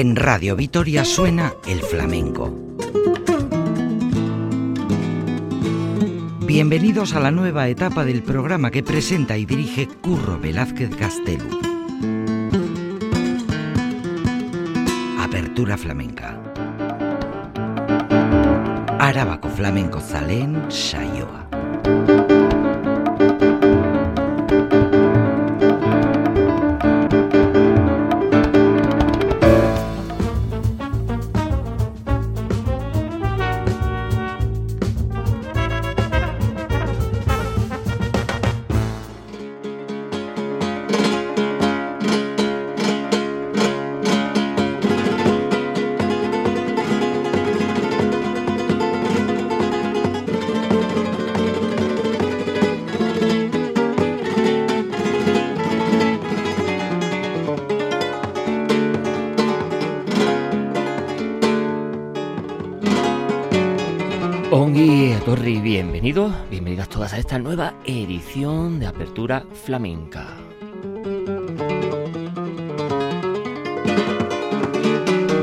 En 0.00 0.16
Radio 0.16 0.56
Vitoria 0.56 1.04
suena 1.04 1.52
el 1.66 1.82
flamenco. 1.82 2.56
Bienvenidos 6.46 7.14
a 7.14 7.20
la 7.20 7.30
nueva 7.30 7.68
etapa 7.68 8.06
del 8.06 8.22
programa 8.22 8.70
que 8.70 8.82
presenta 8.82 9.36
y 9.36 9.44
dirige 9.44 9.88
Curro 10.00 10.38
Velázquez 10.38 10.88
Castelo. 10.96 11.44
Apertura 15.18 15.76
flamenca. 15.76 16.49
Arábaco 19.10 19.48
flamenco 19.48 19.98
zalén 19.98 20.70
saioa. 20.70 21.29
Esta 67.30 67.38
nueva 67.38 67.74
edición 67.84 68.80
de 68.80 68.88
Apertura 68.88 69.44
Flamenca. 69.52 70.26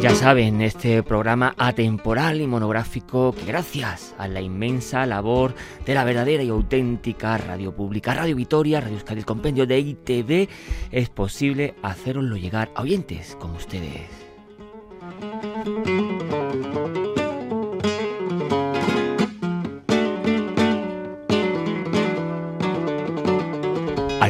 Ya 0.01 0.13
saben, 0.13 0.59
este 0.59 1.01
programa 1.01 1.55
atemporal 1.57 2.41
y 2.41 2.47
monográfico 2.47 3.31
que 3.31 3.45
gracias 3.45 4.13
a 4.17 4.27
la 4.27 4.41
inmensa 4.41 5.05
labor 5.05 5.55
de 5.85 5.93
la 5.93 6.03
verdadera 6.03 6.43
y 6.43 6.49
auténtica 6.49 7.37
radio 7.37 7.73
pública, 7.73 8.13
Radio 8.13 8.35
Vitoria, 8.35 8.81
Radio 8.81 8.97
Euskadi, 8.97 9.23
compendio 9.23 9.65
de 9.65 9.79
ITV, 9.79 10.49
es 10.91 11.07
posible 11.07 11.75
haceroslo 11.83 12.35
llegar 12.35 12.69
a 12.75 12.81
oyentes 12.81 13.37
como 13.39 13.55
ustedes. 13.55 14.09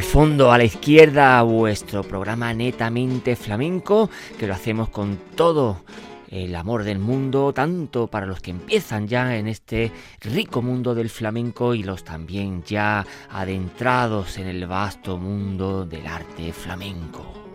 Fondo, 0.08 0.54
a 0.54 0.58
la 0.58 0.64
izquierda, 0.64 1.42
vuestro 1.42 2.02
programa 2.02 2.54
netamente 2.54 3.36
flamenco, 3.36 4.10
que 4.40 4.48
lo 4.48 4.54
hacemos 4.54 4.88
con 4.88 5.20
todo 5.36 5.84
el 6.30 6.56
amor 6.56 6.84
del 6.84 6.98
mundo, 6.98 7.54
tanto 7.54 8.08
para 8.08 8.26
los 8.26 8.40
que 8.40 8.52
empiezan 8.52 9.10
ya 9.10 9.36
en 9.36 9.48
este 9.48 9.92
rico 10.22 10.62
mundo 10.62 10.96
del 10.96 11.10
flamenco 11.10 11.74
y 11.74 11.84
los 11.84 12.06
también 12.06 12.64
ya 12.64 13.06
adentrados 13.30 14.38
en 14.38 14.48
el 14.48 14.66
vasto 14.66 15.18
mundo 15.18 15.86
del 15.86 16.08
arte 16.08 16.54
flamenco. 16.54 17.47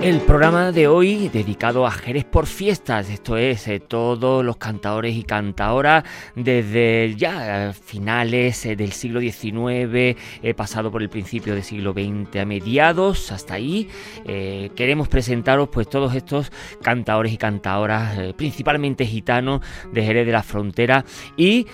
El 0.00 0.20
programa 0.20 0.70
de 0.70 0.86
hoy 0.86 1.28
dedicado 1.28 1.84
a 1.84 1.90
Jerez 1.90 2.24
por 2.24 2.46
fiestas, 2.46 3.10
esto 3.10 3.36
es, 3.36 3.66
eh, 3.66 3.80
todos 3.80 4.44
los 4.44 4.56
cantadores 4.56 5.16
y 5.16 5.24
cantadoras 5.24 6.04
desde 6.36 7.16
ya 7.16 7.72
finales 7.72 8.64
eh, 8.64 8.76
del 8.76 8.92
siglo 8.92 9.18
XIX, 9.20 10.16
he 10.40 10.54
pasado 10.54 10.92
por 10.92 11.02
el 11.02 11.08
principio 11.08 11.52
del 11.52 11.64
siglo 11.64 11.94
XX 11.94 12.36
a 12.36 12.44
mediados, 12.44 13.32
hasta 13.32 13.54
ahí. 13.54 13.88
Eh, 14.24 14.70
queremos 14.76 15.08
presentaros 15.08 15.68
pues 15.68 15.90
todos 15.90 16.14
estos 16.14 16.52
cantadores 16.80 17.32
y 17.32 17.36
cantadoras, 17.36 18.34
principalmente 18.34 19.04
gitanos 19.04 19.62
de 19.92 20.04
Jerez 20.04 20.26
de 20.26 20.32
la 20.32 20.44
Frontera 20.44 21.04
y 21.36 21.66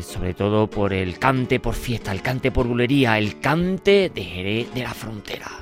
sobre 0.00 0.34
todo 0.34 0.68
por 0.68 0.92
el 0.92 1.20
cante 1.20 1.60
por 1.60 1.74
fiesta, 1.74 2.10
el 2.10 2.22
cante 2.22 2.50
por 2.50 2.66
bulería, 2.66 3.18
el 3.18 3.38
cante 3.38 4.10
de 4.12 4.24
Jerez 4.24 4.74
de 4.74 4.82
la 4.82 4.94
Frontera. 4.94 5.61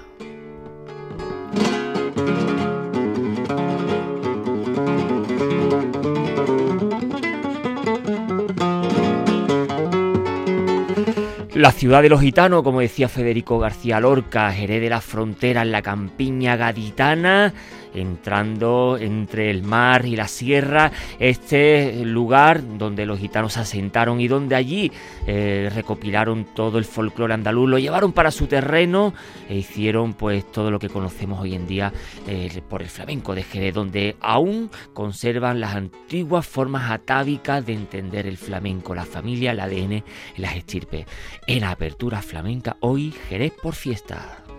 La 11.60 11.72
ciudad 11.72 12.00
de 12.00 12.08
los 12.08 12.22
gitanos, 12.22 12.62
como 12.62 12.80
decía 12.80 13.06
Federico 13.06 13.58
García 13.58 14.00
Lorca, 14.00 14.50
Jerez 14.50 14.80
de 14.80 14.88
la 14.88 15.02
frontera 15.02 15.60
en 15.60 15.72
la 15.72 15.82
campiña 15.82 16.56
gaditana, 16.56 17.52
entrando 17.94 18.98
entre 19.00 19.50
el 19.50 19.62
mar 19.62 20.06
y 20.06 20.16
la 20.16 20.28
sierra, 20.28 20.92
este 21.18 22.04
lugar 22.04 22.62
donde 22.78 23.06
los 23.06 23.18
gitanos 23.18 23.54
se 23.54 23.60
asentaron 23.60 24.20
y 24.20 24.28
donde 24.28 24.54
allí 24.54 24.92
eh, 25.26 25.70
recopilaron 25.74 26.46
todo 26.54 26.78
el 26.78 26.84
folclore 26.84 27.34
andaluz, 27.34 27.68
lo 27.68 27.78
llevaron 27.78 28.12
para 28.12 28.30
su 28.30 28.46
terreno 28.46 29.14
e 29.48 29.56
hicieron 29.56 30.14
pues 30.14 30.50
todo 30.50 30.70
lo 30.70 30.78
que 30.78 30.88
conocemos 30.88 31.40
hoy 31.40 31.54
en 31.54 31.66
día 31.66 31.92
eh, 32.26 32.62
por 32.68 32.82
el 32.82 32.88
flamenco 32.88 33.34
de 33.34 33.42
Jerez, 33.42 33.74
donde 33.74 34.16
aún 34.20 34.70
conservan 34.92 35.60
las 35.60 35.74
antiguas 35.74 36.46
formas 36.46 36.90
atávicas 36.90 37.64
de 37.64 37.74
entender 37.74 38.26
el 38.26 38.36
flamenco, 38.36 38.94
la 38.94 39.04
familia, 39.04 39.52
el 39.52 39.60
ADN 39.60 39.92
y 39.92 40.40
las 40.40 40.56
estirpes. 40.56 41.06
En 41.46 41.64
apertura 41.64 42.22
flamenca, 42.22 42.76
hoy 42.80 43.12
Jerez 43.28 43.52
por 43.62 43.74
fiesta. 43.74 44.49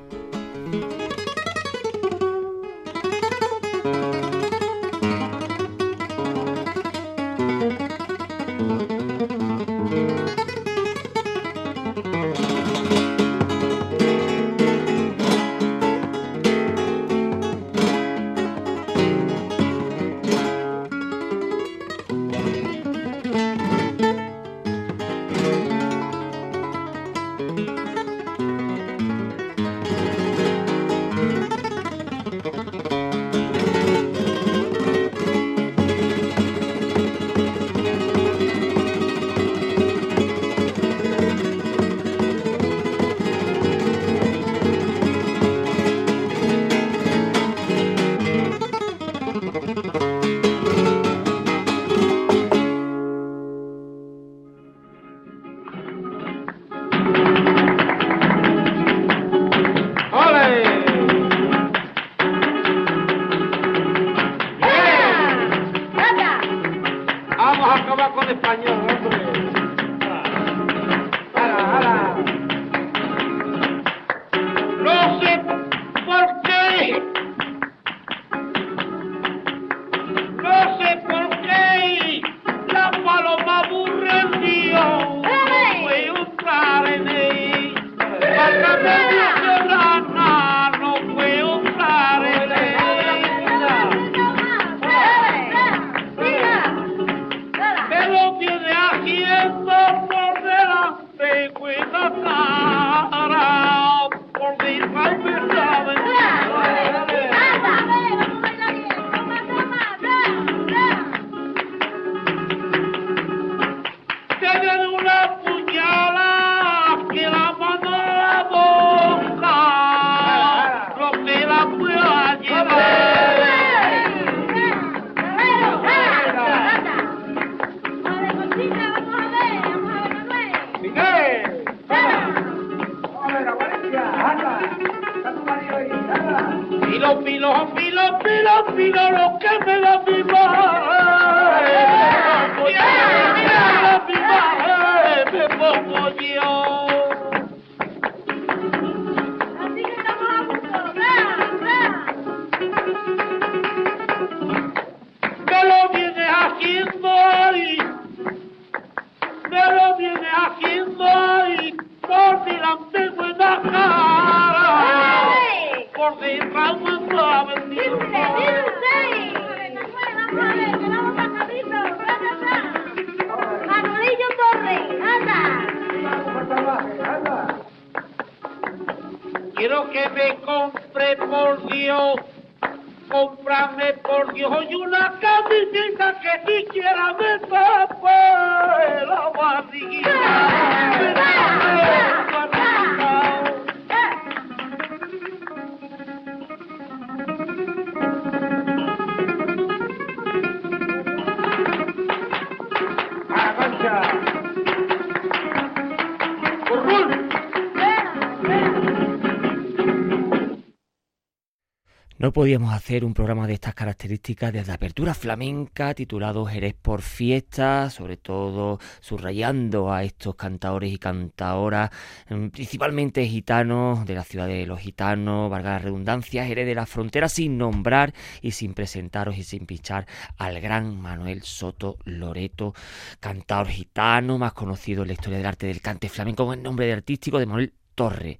Podíamos 212.33 212.73
hacer 212.73 213.03
un 213.03 213.13
programa 213.13 213.45
de 213.45 213.55
estas 213.55 213.73
características 213.73 214.53
desde 214.53 214.71
apertura 214.71 215.13
flamenca 215.13 215.93
titulado 215.93 216.45
Jerez 216.45 216.75
por 216.81 217.01
fiesta, 217.01 217.89
sobre 217.89 218.15
todo 218.15 218.79
subrayando 219.01 219.91
a 219.91 220.03
estos 220.03 220.35
cantadores 220.35 220.93
y 220.93 220.97
cantadoras, 220.97 221.89
mm, 222.29 222.47
principalmente 222.47 223.27
gitanos 223.27 224.05
de 224.05 224.15
la 224.15 224.23
ciudad 224.23 224.47
de 224.47 224.65
los 224.65 224.79
gitanos, 224.79 225.49
valga 225.49 225.71
la 225.71 225.79
redundancia, 225.79 226.45
Jerez 226.45 226.67
de 226.67 226.75
la 226.75 226.85
frontera, 226.85 227.27
sin 227.27 227.57
nombrar 227.57 228.13
y 228.41 228.51
sin 228.51 228.73
presentaros 228.73 229.37
y 229.37 229.43
sin 229.43 229.65
pinchar 229.65 230.07
al 230.37 230.61
gran 230.61 231.01
Manuel 231.01 231.41
Soto 231.43 231.97
Loreto, 232.05 232.73
cantador 233.19 233.67
gitano, 233.67 234.37
más 234.37 234.53
conocido 234.53 235.01
en 235.01 235.09
la 235.09 235.13
historia 235.13 235.37
del 235.37 235.47
arte 235.47 235.67
del 235.67 235.81
cante 235.81 236.07
flamenco 236.07 236.45
con 236.45 236.57
el 236.57 236.63
nombre 236.63 236.85
de 236.85 236.93
artístico 236.93 237.39
de 237.39 237.45
Manuel 237.45 237.73
Torre. 237.95 238.39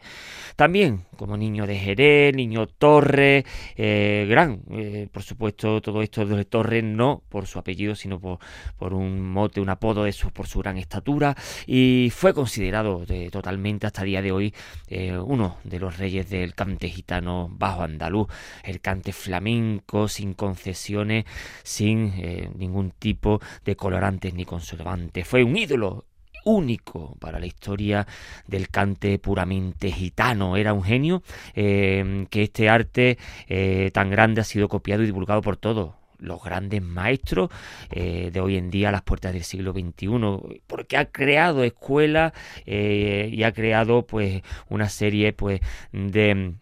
También 0.56 1.06
como 1.18 1.38
niño 1.38 1.66
de 1.66 1.78
Jerez, 1.78 2.36
niño 2.36 2.68
Torre, 2.68 3.46
eh, 3.76 4.26
gran, 4.30 4.62
eh, 4.72 5.08
por 5.12 5.24
supuesto, 5.24 5.82
todo 5.82 6.02
esto 6.02 6.26
de 6.26 6.46
Torre 6.46 6.82
no 6.82 7.24
por 7.30 7.48
su 7.48 7.60
apellido, 7.60 7.96
sino 7.96 8.20
por, 8.20 8.40
por 8.78 8.94
un 8.94 9.22
mote, 9.22 9.62
un 9.62 9.70
apodo 9.70 10.04
de 10.04 10.12
su, 10.12 10.32
por 10.32 10.48
su 10.48 10.60
gran 10.60 10.78
estatura, 10.78 11.36
y 11.66 12.12
fue 12.14 12.34
considerado 12.34 13.06
totalmente 13.32 13.88
hasta 13.88 14.04
día 14.04 14.22
de 14.22 14.32
hoy 14.32 14.54
eh, 14.88 15.18
uno 15.18 15.58
de 15.64 15.80
los 15.80 15.98
reyes 15.98 16.30
del 16.30 16.54
cante 16.56 16.90
gitano 16.90 17.50
bajo 17.52 17.84
andaluz, 17.84 18.28
el 18.64 18.82
cante 18.82 19.14
flamenco, 19.14 20.08
sin 20.08 20.34
concesiones, 20.34 21.26
sin 21.64 22.14
ningún 22.58 22.92
tipo 22.92 23.40
de 23.66 23.76
colorantes 23.76 24.34
ni 24.34 24.46
conservantes. 24.46 25.28
Fue 25.28 25.44
un 25.44 25.58
ídolo 25.58 26.06
único 26.44 27.16
para 27.20 27.40
la 27.40 27.46
historia 27.46 28.08
del 28.48 28.70
cante 28.70 29.20
puramente 29.20 29.92
gitano. 29.92 30.58
Era 30.58 30.74
un 30.74 30.84
genio 30.84 31.24
eh, 31.54 32.26
que 32.30 32.44
este 32.44 32.70
arte 32.70 33.18
eh, 33.48 33.92
tan 33.94 34.10
grande 34.10 34.42
ha 34.42 34.46
sido 34.46 34.68
copiado 34.68 35.04
y 35.04 35.06
divulgado 35.06 35.42
por 35.42 35.58
todos 35.58 35.94
los 36.20 36.44
grandes 36.44 36.84
maestros 36.84 37.50
eh, 37.90 38.30
de 38.32 38.40
hoy 38.40 38.56
en 38.56 38.70
día 38.70 38.90
a 38.90 38.92
las 38.92 39.02
puertas 39.02 39.34
del 39.34 39.44
siglo 39.44 39.74
XXI, 39.74 40.62
porque 40.68 40.98
ha 40.98 41.06
creado 41.06 41.64
escuelas 41.64 42.34
y 42.66 43.42
ha 43.42 43.52
creado 43.52 44.06
pues 44.06 44.44
una 44.70 44.88
serie 44.88 45.34
pues 45.34 45.62
de 45.92 46.54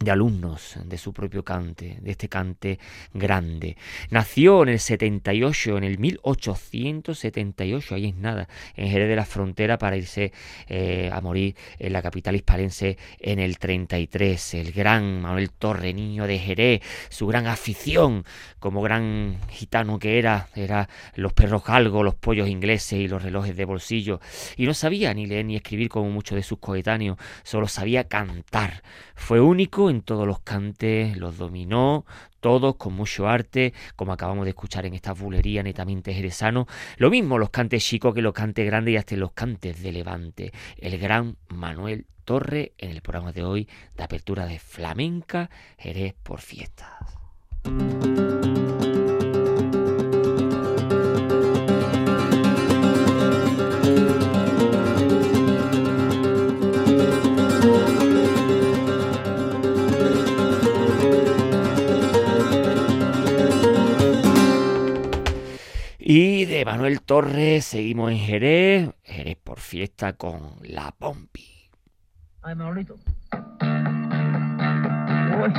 de 0.00 0.10
alumnos 0.10 0.76
de 0.84 0.98
su 0.98 1.12
propio 1.12 1.44
cante, 1.44 1.98
de 2.00 2.10
este 2.10 2.28
cante 2.28 2.78
grande. 3.12 3.76
Nació 4.10 4.62
en 4.62 4.70
el 4.70 4.80
78, 4.80 5.78
en 5.78 5.84
el 5.84 5.98
1878, 5.98 7.94
ahí 7.94 8.08
es 8.08 8.16
nada, 8.16 8.48
en 8.76 8.90
Jerez 8.90 9.08
de 9.08 9.16
la 9.16 9.24
Frontera 9.24 9.78
para 9.78 9.96
irse 9.96 10.32
eh, 10.68 11.10
a 11.12 11.20
morir 11.20 11.56
en 11.78 11.92
la 11.92 12.02
capital 12.02 12.34
hispalense 12.34 12.98
en 13.18 13.38
el 13.38 13.58
33. 13.58 14.54
El 14.54 14.72
gran 14.72 15.20
Manuel 15.20 15.50
Torre, 15.50 15.92
niño 15.92 16.26
de 16.26 16.38
Jerez, 16.38 16.82
su 17.08 17.26
gran 17.26 17.46
afición 17.46 18.24
como 18.58 18.82
gran 18.82 19.38
gitano 19.50 19.98
que 19.98 20.18
era, 20.18 20.48
era 20.54 20.88
los 21.14 21.32
perros 21.32 21.64
galgos, 21.64 22.04
los 22.04 22.14
pollos 22.14 22.48
ingleses 22.48 22.98
y 23.00 23.08
los 23.08 23.22
relojes 23.22 23.56
de 23.56 23.64
bolsillo. 23.64 24.20
Y 24.56 24.66
no 24.66 24.74
sabía 24.74 25.12
ni 25.14 25.26
leer 25.26 25.44
ni 25.44 25.56
escribir 25.56 25.88
como 25.88 26.10
muchos 26.10 26.36
de 26.36 26.42
sus 26.42 26.58
coetáneos, 26.58 27.18
solo 27.42 27.68
sabía 27.68 28.04
cantar. 28.04 28.82
Fue 29.14 29.40
único 29.40 29.81
en 29.90 30.02
todos 30.02 30.26
los 30.26 30.40
cantes, 30.40 31.16
los 31.16 31.38
dominó, 31.38 32.04
todos 32.40 32.76
con 32.76 32.94
mucho 32.94 33.28
arte, 33.28 33.72
como 33.96 34.12
acabamos 34.12 34.44
de 34.44 34.50
escuchar 34.50 34.86
en 34.86 34.94
esta 34.94 35.12
bulería 35.12 35.62
netamente 35.62 36.12
jerezano. 36.12 36.66
Lo 36.96 37.10
mismo 37.10 37.38
los 37.38 37.50
cantes 37.50 37.84
chicos 37.84 38.14
que 38.14 38.22
los 38.22 38.32
cantes 38.32 38.66
grandes 38.66 38.94
y 38.94 38.96
hasta 38.96 39.16
los 39.16 39.32
cantes 39.32 39.82
de 39.82 39.92
Levante. 39.92 40.52
El 40.76 40.98
gran 40.98 41.36
Manuel 41.48 42.06
Torre 42.24 42.72
en 42.78 42.90
el 42.90 43.02
programa 43.02 43.32
de 43.32 43.44
hoy 43.44 43.68
de 43.96 44.04
apertura 44.04 44.46
de 44.46 44.58
Flamenca 44.58 45.50
Jerez 45.78 46.14
por 46.22 46.40
fiestas. 46.40 47.18
Y 66.04 66.46
de 66.46 66.64
Manuel 66.64 67.00
Torres 67.00 67.64
seguimos 67.64 68.10
en 68.10 68.18
Jerez, 68.18 68.90
Jerez 69.04 69.36
por 69.36 69.60
fiesta 69.60 70.14
con 70.14 70.56
la 70.62 70.90
Pompi. 70.90 71.70
Ay, 72.42 72.56
Manolito. 72.56 72.98
Uy, 75.40 75.52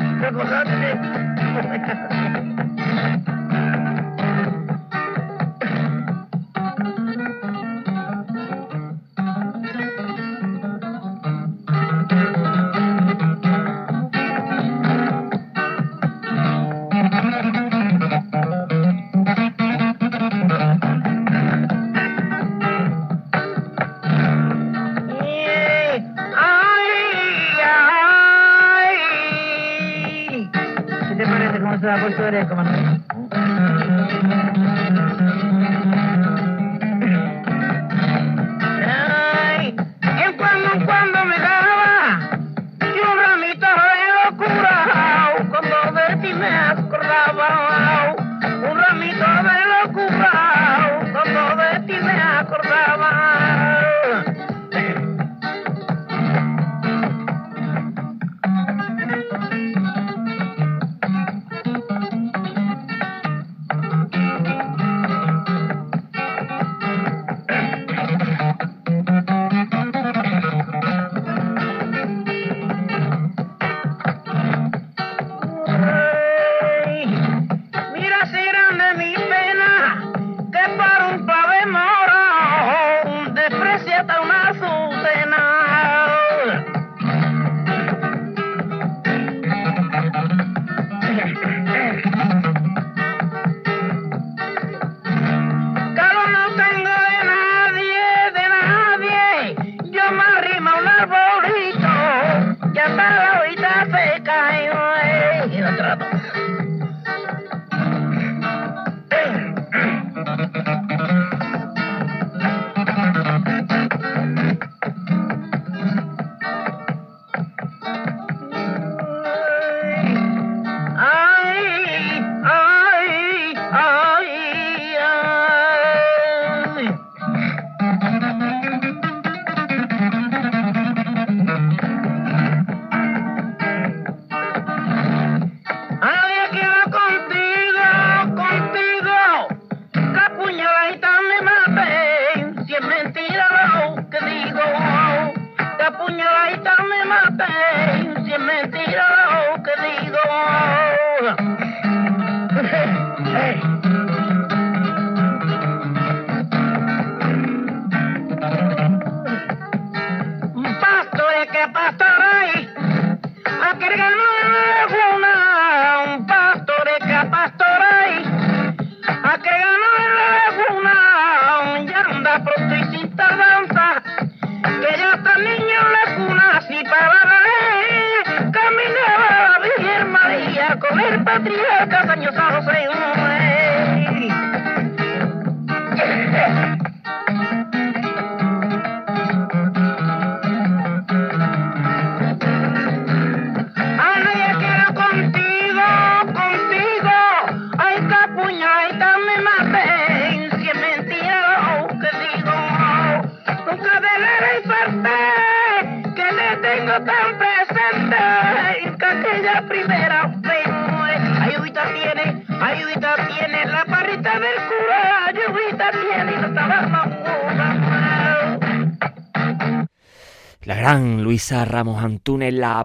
Ay, 31.86 32.16
en 32.34 32.48
cuando 32.48 32.72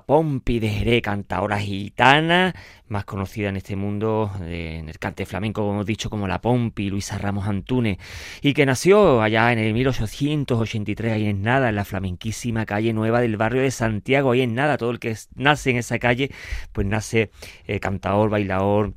Pompi 0.04 0.58
de 0.58 0.68
Jerez, 0.68 1.02
cantadora 1.02 1.58
gitana, 1.58 2.54
más 2.88 3.04
conocida 3.04 3.48
en 3.48 3.56
este 3.56 3.76
mundo, 3.76 4.30
eh, 4.42 4.78
en 4.80 4.88
el 4.88 4.98
cante 4.98 5.26
flamenco, 5.26 5.62
como 5.62 5.74
hemos 5.74 5.86
dicho, 5.86 6.10
como 6.10 6.26
la 6.28 6.40
Pompi, 6.40 6.90
Luisa 6.90 7.18
Ramos 7.18 7.46
Antúnez, 7.46 7.98
y 8.42 8.54
que 8.54 8.66
nació 8.66 9.22
allá 9.22 9.52
en 9.52 9.58
el 9.58 9.74
1883, 9.74 11.12
ahí 11.12 11.26
en 11.26 11.42
nada, 11.42 11.68
en 11.68 11.76
la 11.76 11.84
flamenquísima 11.84 12.66
calle 12.66 12.92
nueva 12.92 13.20
del 13.20 13.36
barrio 13.36 13.62
de 13.62 13.70
Santiago, 13.70 14.32
ahí 14.32 14.42
en 14.42 14.54
nada, 14.54 14.76
todo 14.78 14.90
el 14.90 14.98
que 14.98 15.16
nace 15.34 15.70
en 15.70 15.76
esa 15.76 15.98
calle, 15.98 16.30
pues 16.72 16.86
nace 16.86 17.30
eh, 17.66 17.80
cantador, 17.80 18.30
bailador, 18.30 18.94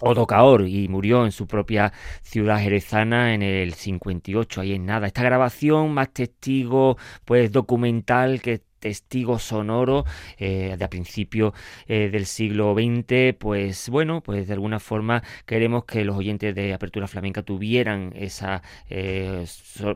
o 0.00 0.14
tocaor 0.14 0.66
y 0.68 0.88
murió 0.88 1.24
en 1.24 1.32
su 1.32 1.46
propia 1.46 1.92
ciudad 2.22 2.60
jerezana 2.60 3.34
en 3.34 3.42
el 3.42 3.74
58, 3.74 4.60
ahí 4.60 4.74
en 4.74 4.86
nada. 4.86 5.06
Esta 5.06 5.22
grabación 5.22 5.94
más 5.94 6.12
testigo, 6.12 6.96
pues 7.24 7.52
documental 7.52 8.40
que 8.42 8.62
testigo 8.84 9.38
sonoro 9.38 10.04
eh, 10.36 10.76
de 10.78 10.84
a 10.84 10.90
principio 10.90 11.54
eh, 11.88 12.10
del 12.12 12.26
siglo 12.26 12.74
XX, 12.74 13.34
pues 13.38 13.88
bueno, 13.88 14.20
pues 14.20 14.46
de 14.46 14.52
alguna 14.52 14.78
forma 14.78 15.22
queremos 15.46 15.86
que 15.86 16.04
los 16.04 16.16
oyentes 16.18 16.54
de 16.54 16.74
Apertura 16.74 17.06
Flamenca 17.08 17.42
tuvieran 17.42 18.12
esa 18.14 18.62
eh, 18.90 19.46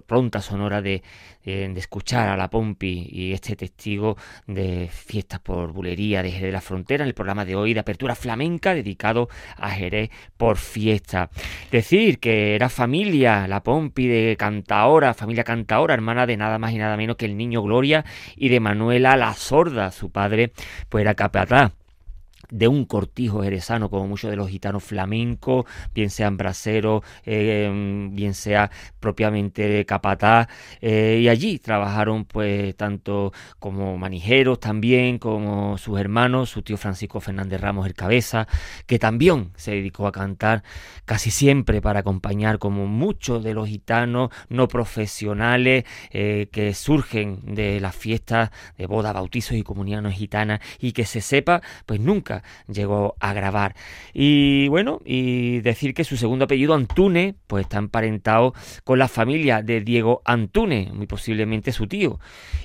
pronta 0.06 0.40
sonora 0.40 0.80
de, 0.80 1.02
eh, 1.50 1.66
de 1.72 1.80
escuchar 1.80 2.28
a 2.28 2.36
la 2.36 2.50
Pompi 2.50 3.08
y 3.10 3.32
este 3.32 3.56
testigo 3.56 4.18
de 4.46 4.90
fiestas 4.92 5.40
por 5.40 5.72
bulería 5.72 6.22
de 6.22 6.30
Jerez 6.30 6.48
de 6.48 6.52
la 6.52 6.60
Frontera 6.60 7.04
en 7.04 7.08
el 7.08 7.14
programa 7.14 7.46
de 7.46 7.56
hoy 7.56 7.72
de 7.72 7.80
Apertura 7.80 8.14
Flamenca 8.14 8.74
dedicado 8.74 9.30
a 9.56 9.70
Jerez 9.70 10.10
por 10.36 10.58
fiesta. 10.58 11.30
Decir 11.70 12.18
que 12.18 12.54
era 12.54 12.68
familia, 12.68 13.48
la 13.48 13.62
Pompi 13.62 14.06
de 14.06 14.36
Cantaora, 14.38 15.14
familia 15.14 15.42
Cantaora, 15.42 15.94
hermana 15.94 16.26
de 16.26 16.36
nada 16.36 16.58
más 16.58 16.72
y 16.72 16.76
nada 16.76 16.98
menos 16.98 17.16
que 17.16 17.24
el 17.24 17.38
niño 17.38 17.62
Gloria 17.62 18.04
y 18.36 18.50
de 18.50 18.60
Manuela 18.60 19.16
la 19.16 19.32
Sorda, 19.32 19.90
su 19.90 20.10
padre 20.10 20.52
pues 20.90 21.00
era 21.00 21.14
capataz 21.14 21.77
de 22.50 22.68
un 22.68 22.84
cortijo 22.84 23.42
jerezano, 23.42 23.90
como 23.90 24.06
muchos 24.06 24.30
de 24.30 24.36
los 24.36 24.48
gitanos 24.48 24.84
flamencos, 24.84 25.66
bien 25.94 26.10
sean 26.10 26.36
braceros, 26.36 27.02
eh, 27.24 28.08
bien 28.12 28.34
sea 28.34 28.70
propiamente 29.00 29.84
capataz, 29.84 30.48
eh, 30.80 31.20
y 31.22 31.28
allí 31.28 31.58
trabajaron 31.58 32.24
pues 32.24 32.76
tanto 32.76 33.32
como 33.58 33.98
manijeros 33.98 34.60
también, 34.60 35.18
como 35.18 35.78
sus 35.78 35.98
hermanos, 35.98 36.50
su 36.50 36.62
tío 36.62 36.76
Francisco 36.76 37.20
Fernández 37.20 37.60
Ramos 37.60 37.86
el 37.86 37.94
Cabeza, 37.94 38.46
que 38.86 38.98
también 38.98 39.50
se 39.56 39.72
dedicó 39.72 40.06
a 40.06 40.12
cantar 40.12 40.62
casi 41.04 41.30
siempre 41.30 41.80
para 41.80 42.00
acompañar 42.00 42.58
como 42.58 42.86
muchos 42.86 43.42
de 43.44 43.54
los 43.54 43.68
gitanos 43.68 44.30
no 44.48 44.68
profesionales 44.68 45.84
eh, 46.10 46.48
que 46.52 46.74
surgen 46.74 47.40
de 47.54 47.80
las 47.80 47.94
fiestas 47.96 48.50
de 48.76 48.86
boda, 48.86 49.12
bautizos 49.12 49.56
y 49.56 49.62
comuniones 49.62 50.16
gitanas 50.16 50.60
y 50.78 50.92
que 50.92 51.04
se 51.04 51.20
sepa, 51.20 51.62
pues 51.86 52.00
nunca 52.00 52.37
llegó 52.66 53.16
a 53.20 53.32
grabar. 53.32 53.74
Y 54.12 54.68
bueno, 54.68 55.00
y 55.04 55.60
decir 55.60 55.94
que 55.94 56.04
su 56.04 56.16
segundo 56.16 56.44
apellido 56.44 56.74
Antune, 56.74 57.34
pues 57.46 57.62
está 57.64 57.78
emparentado 57.78 58.54
con 58.84 58.98
la 58.98 59.08
familia 59.08 59.62
de 59.62 59.80
Diego 59.80 60.22
Antune, 60.24 60.90
muy 60.92 61.06
posiblemente 61.06 61.72
su 61.72 61.86
tío, 61.86 62.18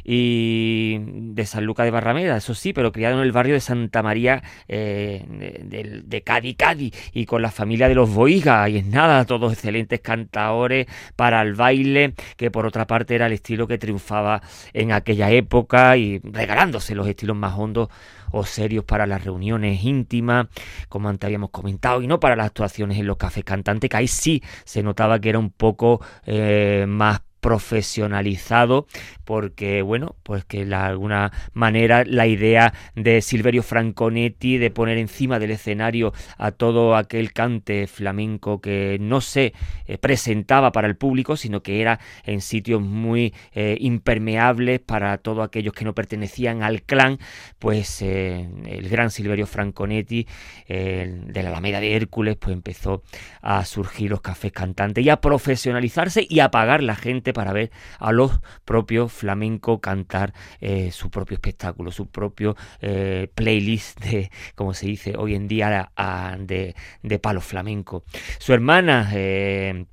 y 0.03 0.97
de 0.99 1.45
San 1.45 1.65
Luca 1.65 1.83
de 1.83 1.91
Barrameda, 1.91 2.37
eso 2.37 2.53
sí, 2.53 2.73
pero 2.73 2.91
criado 2.91 3.17
en 3.17 3.23
el 3.23 3.31
barrio 3.31 3.53
de 3.53 3.61
Santa 3.61 4.03
María 4.03 4.43
eh, 4.67 5.25
de, 5.27 6.01
de, 6.05 6.21
Cádiz, 6.21 6.55
Cádiz, 6.57 6.93
y 7.13 7.25
con 7.25 7.41
la 7.41 7.51
familia 7.51 7.87
de 7.87 7.95
los 7.95 8.09
Boiga, 8.09 8.67
y 8.69 8.77
es 8.77 8.85
nada, 8.85 9.25
todos 9.25 9.53
excelentes 9.53 10.01
cantadores 10.01 10.87
para 11.15 11.41
el 11.41 11.55
baile, 11.55 12.13
que 12.37 12.51
por 12.51 12.65
otra 12.65 12.87
parte 12.87 13.15
era 13.15 13.27
el 13.27 13.33
estilo 13.33 13.67
que 13.67 13.77
triunfaba 13.77 14.41
en 14.73 14.91
aquella 14.91 15.31
época 15.31 15.97
y 15.97 16.19
regalándose 16.19 16.95
los 16.95 17.07
estilos 17.07 17.35
más 17.35 17.57
hondos 17.57 17.89
o 18.33 18.43
serios 18.45 18.83
para 18.83 19.07
las 19.07 19.23
reuniones 19.23 19.83
íntimas, 19.83 20.47
como 20.89 21.07
antes 21.07 21.27
habíamos 21.27 21.51
comentado, 21.51 22.01
y 22.01 22.07
no 22.07 22.19
para 22.19 22.35
las 22.35 22.47
actuaciones 22.47 22.97
en 22.97 23.07
los 23.07 23.17
cafés 23.17 23.43
cantantes, 23.43 23.89
que 23.89 23.97
ahí 23.97 24.07
sí 24.07 24.43
se 24.65 24.83
notaba 24.83 25.19
que 25.19 25.29
era 25.29 25.39
un 25.39 25.51
poco 25.51 26.01
eh, 26.25 26.85
más 26.87 27.21
profesionalizado 27.43 28.87
porque 29.25 29.81
bueno 29.81 30.15
pues 30.23 30.45
que 30.45 30.65
de 30.65 30.75
alguna 30.75 31.33
manera 31.51 32.05
la 32.05 32.25
idea 32.25 32.73
de 32.95 33.21
Silverio 33.21 33.63
Franconetti 33.63 34.57
de 34.57 34.71
poner 34.71 34.97
encima 34.97 35.39
del 35.39 35.51
escenario 35.51 36.13
a 36.37 36.51
todo 36.51 36.95
aquel 36.95 37.33
cante 37.33 37.85
flamenco 37.87 38.61
que 38.61 38.97
no 39.01 39.19
se 39.19 39.53
eh, 39.87 39.97
presentaba 39.97 40.71
para 40.71 40.87
el 40.87 40.95
público 40.95 41.35
sino 41.35 41.61
que 41.61 41.81
era 41.81 41.99
en 42.23 42.39
sitios 42.39 42.81
muy 42.81 43.33
eh, 43.51 43.75
impermeables 43.77 44.79
para 44.79 45.17
todos 45.17 45.45
aquellos 45.45 45.73
que 45.73 45.83
no 45.83 45.93
pertenecían 45.93 46.63
al 46.63 46.83
clan 46.83 47.19
pues 47.59 48.01
eh, 48.01 48.47
el 48.65 48.87
gran 48.87 49.11
Silverio 49.11 49.47
Franconetti 49.47 50.25
de 50.65 51.43
la 51.43 51.49
Alameda 51.49 51.81
de 51.81 51.95
Hércules 51.95 52.37
pues 52.37 52.53
empezó 52.53 53.03
a 53.41 53.65
surgir 53.65 54.11
los 54.11 54.21
cafés 54.21 54.53
cantantes 54.53 55.03
y 55.03 55.09
a 55.09 55.19
profesionalizarse 55.19 56.25
y 56.29 56.39
a 56.39 56.49
pagar 56.49 56.81
la 56.81 56.95
gente 56.95 57.32
para 57.33 57.53
ver 57.53 57.71
a 57.99 58.11
los 58.11 58.39
propios 58.65 59.11
flamenco 59.11 59.81
cantar 59.81 60.33
eh, 60.61 60.91
su 60.91 61.09
propio 61.09 61.35
espectáculo, 61.35 61.91
su 61.91 62.07
propio 62.07 62.55
eh, 62.81 63.29
playlist 63.33 63.99
de, 63.99 64.31
como 64.55 64.73
se 64.73 64.87
dice 64.87 65.15
hoy 65.17 65.35
en 65.35 65.47
día, 65.47 65.91
de, 66.39 66.75
de 67.01 67.19
palo 67.19 67.41
flamenco. 67.41 68.03
Su 68.39 68.53
hermana 68.53 69.09
eh, 69.13 69.85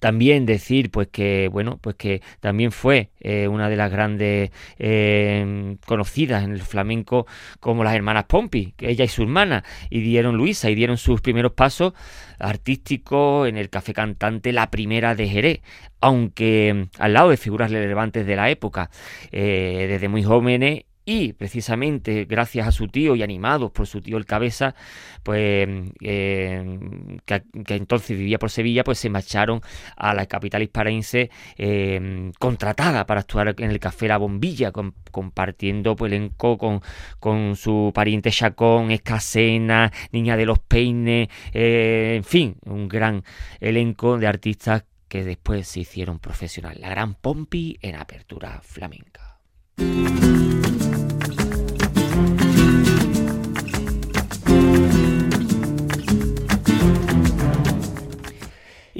también 0.00 0.46
decir 0.46 0.90
pues 0.90 1.08
que 1.08 1.48
bueno 1.52 1.78
pues 1.80 1.94
que 1.96 2.22
también 2.40 2.72
fue 2.72 3.10
eh, 3.20 3.46
una 3.46 3.68
de 3.68 3.76
las 3.76 3.92
grandes 3.92 4.50
eh, 4.78 5.76
conocidas 5.86 6.42
en 6.42 6.52
el 6.52 6.62
flamenco 6.62 7.26
como 7.60 7.84
las 7.84 7.94
hermanas 7.94 8.24
Pompi 8.24 8.72
que 8.76 8.90
ella 8.90 9.04
y 9.04 9.08
su 9.08 9.22
hermana 9.22 9.62
y 9.90 10.00
dieron 10.00 10.36
Luisa 10.36 10.70
y 10.70 10.74
dieron 10.74 10.96
sus 10.96 11.20
primeros 11.20 11.52
pasos 11.52 11.92
artísticos 12.38 13.48
en 13.48 13.58
el 13.58 13.68
café 13.68 13.92
cantante 13.92 14.52
la 14.52 14.70
primera 14.70 15.14
de 15.14 15.28
Jerez 15.28 15.60
aunque 16.00 16.88
al 16.98 17.12
lado 17.12 17.30
de 17.30 17.36
figuras 17.36 17.70
relevantes 17.70 18.26
de 18.26 18.36
la 18.36 18.50
época 18.50 18.90
eh, 19.30 19.86
desde 19.88 20.08
muy 20.08 20.22
jóvenes 20.22 20.84
y 21.10 21.32
precisamente 21.32 22.24
gracias 22.24 22.68
a 22.68 22.70
su 22.70 22.86
tío 22.86 23.16
y 23.16 23.24
animados 23.24 23.72
por 23.72 23.88
su 23.88 24.00
tío 24.00 24.16
el 24.16 24.26
cabeza, 24.26 24.76
pues 25.24 25.68
eh, 26.02 26.78
que, 27.24 27.42
entonces 27.74 28.16
vivía 28.16 28.38
por 28.38 28.48
Sevilla, 28.48 28.84
pues 28.84 29.00
se 29.00 29.10
marcharon 29.10 29.60
a 29.96 30.14
la 30.14 30.26
capital 30.26 30.62
hisparense 30.62 31.28
eh, 31.58 32.30
contratada 32.38 33.06
para 33.06 33.22
actuar 33.22 33.56
en 33.58 33.72
el 33.72 33.80
Café 33.80 34.06
La 34.06 34.18
Bombilla, 34.18 34.70
compartiendo 35.10 35.96
pues, 35.96 36.12
elenco 36.12 36.56
con, 36.56 36.80
con 37.18 37.56
su 37.56 37.90
pariente 37.92 38.30
Chacón, 38.30 38.92
Escasena, 38.92 39.90
Niña 40.12 40.36
de 40.36 40.46
los 40.46 40.60
Peines, 40.60 41.28
eh, 41.52 42.14
en 42.18 42.24
fin, 42.24 42.54
un 42.66 42.86
gran 42.86 43.24
elenco 43.58 44.16
de 44.16 44.28
artistas 44.28 44.84
que 45.08 45.24
después 45.24 45.66
se 45.66 45.80
hicieron 45.80 46.20
profesionales. 46.20 46.80
La 46.80 46.90
gran 46.90 47.14
Pompi 47.14 47.76
en 47.82 47.96
apertura 47.96 48.60
flamenca. 48.62 49.40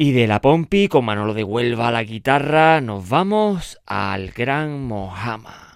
Y 0.02 0.12
de 0.12 0.26
la 0.26 0.40
Pompi, 0.40 0.88
con 0.88 1.04
Manolo 1.04 1.34
de 1.34 1.44
Huelva 1.44 1.88
a 1.88 1.90
la 1.90 2.04
guitarra, 2.04 2.80
nos 2.80 3.10
vamos 3.10 3.78
al 3.84 4.30
Gran 4.30 4.82
Mojama. 4.86 5.69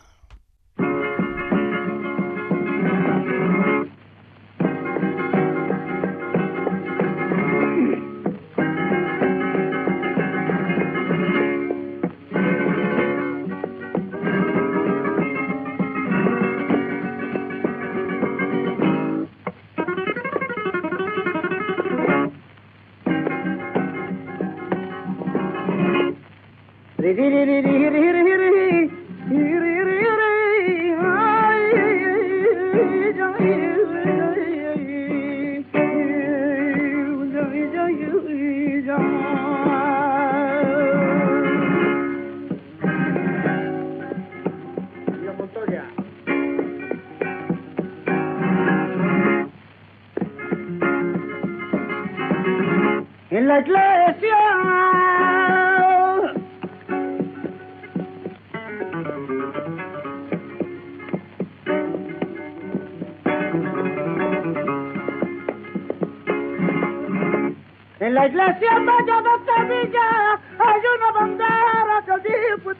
La 68.15 68.29
iglesia 68.29 68.79
mayor 68.79 69.25
de 69.25 69.31
Sevilla 69.45 70.39
hay 70.61 70.83
una 70.97 71.11
bandera 71.19 71.97
que 72.07 72.17
dice. 72.29 72.77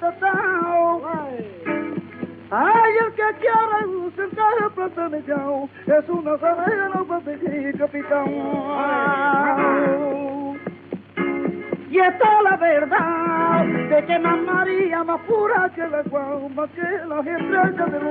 Ay, 2.53 2.93
el 3.05 3.13
que 3.15 3.29
quiera 3.41 3.79
sentar 4.15 4.71
platanillao 4.77 5.69
es 5.87 6.09
una 6.09 6.39
zarena 6.39 7.05
para 7.09 7.37
capitán. 7.79 8.29
Y 11.91 11.99
esta 11.99 12.25
es 12.25 12.43
la 12.45 12.57
verdad 12.57 13.65
de 13.91 14.05
que 14.07 14.19
más 14.21 14.39
María 14.39 15.03
más 15.03 15.21
pura 15.23 15.69
que 15.75 15.83
la 15.89 16.03
guama 16.03 16.69
que 16.77 17.07
las 17.09 17.27
estrellas 17.27 17.91
de 17.91 17.99
la 18.01 18.11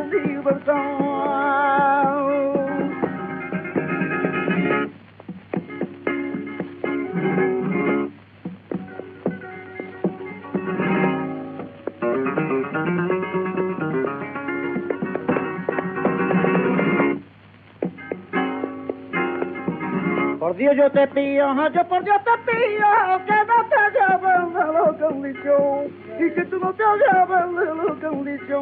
Dios 20.57 20.75
yo 20.75 20.91
te 20.91 21.07
pido, 21.07 21.69
yo 21.71 21.87
por 21.87 22.03
Dios 22.03 22.17
te 22.23 22.51
pido 22.51 22.87
que 23.25 23.33
no 23.33 23.65
te 23.69 23.77
lleven 23.97 24.97
que 24.97 25.05
un 25.05 25.23
dicho 25.23 25.85
y 26.19 26.31
que 26.31 26.45
tú 26.45 26.59
no 26.59 26.73
te 26.73 26.83
lleven 26.83 27.99
de 27.99 28.09
un 28.09 28.25
dicho. 28.25 28.59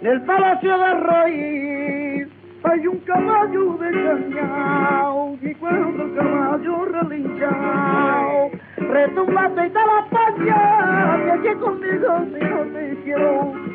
En 0.00 0.06
el 0.06 0.22
palacio 0.22 0.78
de 0.78 0.94
Rey 0.94 2.32
hay 2.62 2.86
un 2.86 2.98
caballo 3.00 3.72
de 3.78 3.90
cañao 3.90 5.36
y 5.42 5.54
cuando 5.56 6.04
el 6.04 6.14
caballo 6.14 6.84
relinchao 6.84 8.45
retumbate 8.90 9.66
y 9.66 9.70
te 9.70 9.78
la 9.78 10.06
paña 10.10 11.24
que 11.24 11.30
aquí 11.32 11.60
conmigo 11.60 12.18
si 12.32 12.44
no 12.44 12.58
te 12.72 12.96
quiero 13.04 13.66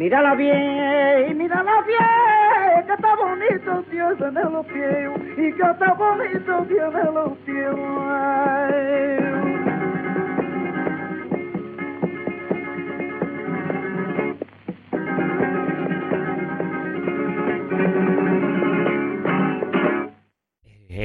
Mírala 0.00 0.34
bien, 0.34 1.36
mírala 1.36 1.82
bien, 1.86 2.86
que 2.86 2.92
está 2.94 3.14
bonito 3.16 3.84
Dios 3.90 4.18
en 4.18 4.34
los 4.34 4.64
pies 4.64 5.10
y 5.36 5.52
que 5.52 5.62
está 5.62 5.92
bonito 5.92 6.64
Dios 6.70 6.94
en 6.94 7.14
los 7.14 7.32
pies. 7.44 9.29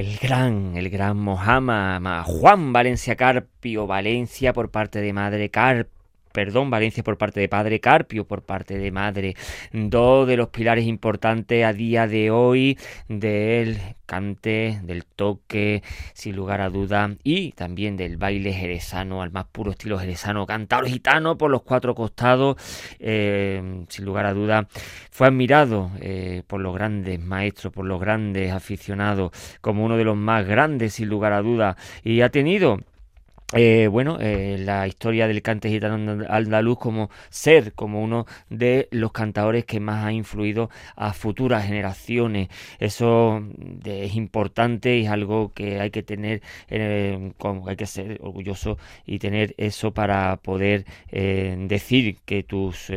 El 0.06 0.18
gran, 0.20 0.78
el 0.78 0.90
gran 0.90 1.18
Mohammed, 1.18 2.24
Juan 2.26 2.72
Valencia 2.72 3.16
Carpio 3.16 3.88
Valencia 3.88 4.54
por 4.54 4.70
parte 4.70 5.02
de 5.02 5.14
madre 5.14 5.50
Carpio 5.50 5.95
perdón, 6.36 6.70
Valencia 6.70 7.02
por 7.02 7.18
parte 7.18 7.40
de 7.40 7.48
padre, 7.48 7.80
Carpio 7.80 8.26
por 8.28 8.44
parte 8.44 8.78
de 8.78 8.92
madre. 8.92 9.36
Dos 9.72 10.28
de 10.28 10.36
los 10.36 10.50
pilares 10.50 10.86
importantes 10.86 11.64
a 11.64 11.72
día 11.72 12.08
de 12.08 12.30
hoy 12.30 12.78
del 13.08 13.80
cante, 14.06 14.82
del 14.84 15.06
toque, 15.06 15.82
sin 16.14 16.36
lugar 16.36 16.60
a 16.60 16.70
duda, 16.70 17.16
y 17.24 17.54
también 17.54 17.96
del 17.96 18.18
baile 18.18 18.52
jerezano, 18.52 19.22
al 19.22 19.32
más 19.32 19.46
puro 19.46 19.72
estilo 19.72 19.98
jerezano, 19.98 20.46
cantador 20.46 20.88
gitano 20.88 21.38
por 21.38 21.50
los 21.50 21.64
cuatro 21.64 21.96
costados, 21.96 22.58
eh, 23.00 23.86
sin 23.88 24.04
lugar 24.04 24.26
a 24.26 24.34
duda, 24.34 24.68
fue 25.12 25.28
admirado 25.28 25.90
eh, 26.02 26.44
por 26.48 26.60
los 26.60 26.76
grandes 26.76 27.18
maestros, 27.18 27.72
por 27.72 27.86
los 27.86 28.02
grandes 28.02 28.52
aficionados, 28.52 29.32
como 29.62 29.86
uno 29.86 29.96
de 29.96 30.04
los 30.04 30.18
más 30.18 30.46
grandes, 30.46 30.96
sin 30.96 31.08
lugar 31.08 31.32
a 31.32 31.42
duda, 31.42 31.78
y 32.04 32.20
ha 32.20 32.30
tenido 32.30 32.80
eh, 33.58 33.88
bueno, 33.88 34.18
eh, 34.20 34.58
la 34.60 34.86
historia 34.86 35.28
del 35.30 35.42
cante 35.42 35.70
gitano 35.70 36.26
andaluz 36.30 36.78
como 36.78 37.10
ser, 37.30 37.72
como 37.74 38.02
uno 38.04 38.26
de 38.50 38.90
los 38.92 39.14
cantadores 39.14 39.64
que 39.64 39.80
más 39.80 40.04
ha 40.06 40.12
influido 40.12 40.70
a 40.98 41.14
futuras 41.14 41.66
generaciones. 41.66 42.50
Eso 42.80 43.42
es 43.86 44.16
importante 44.16 44.98
y 44.98 45.06
es 45.06 45.10
algo 45.10 45.54
que 45.54 45.80
hay 45.80 45.90
que 45.90 46.04
tener, 46.04 46.42
eh, 46.70 47.32
hay 47.68 47.76
que 47.78 47.86
ser 47.86 48.20
orgulloso 48.22 48.78
y 49.06 49.20
tener 49.20 49.56
eso 49.58 49.94
para 49.94 50.36
poder 50.38 50.86
decir 51.12 52.18
que 52.26 52.44
tus 52.44 52.92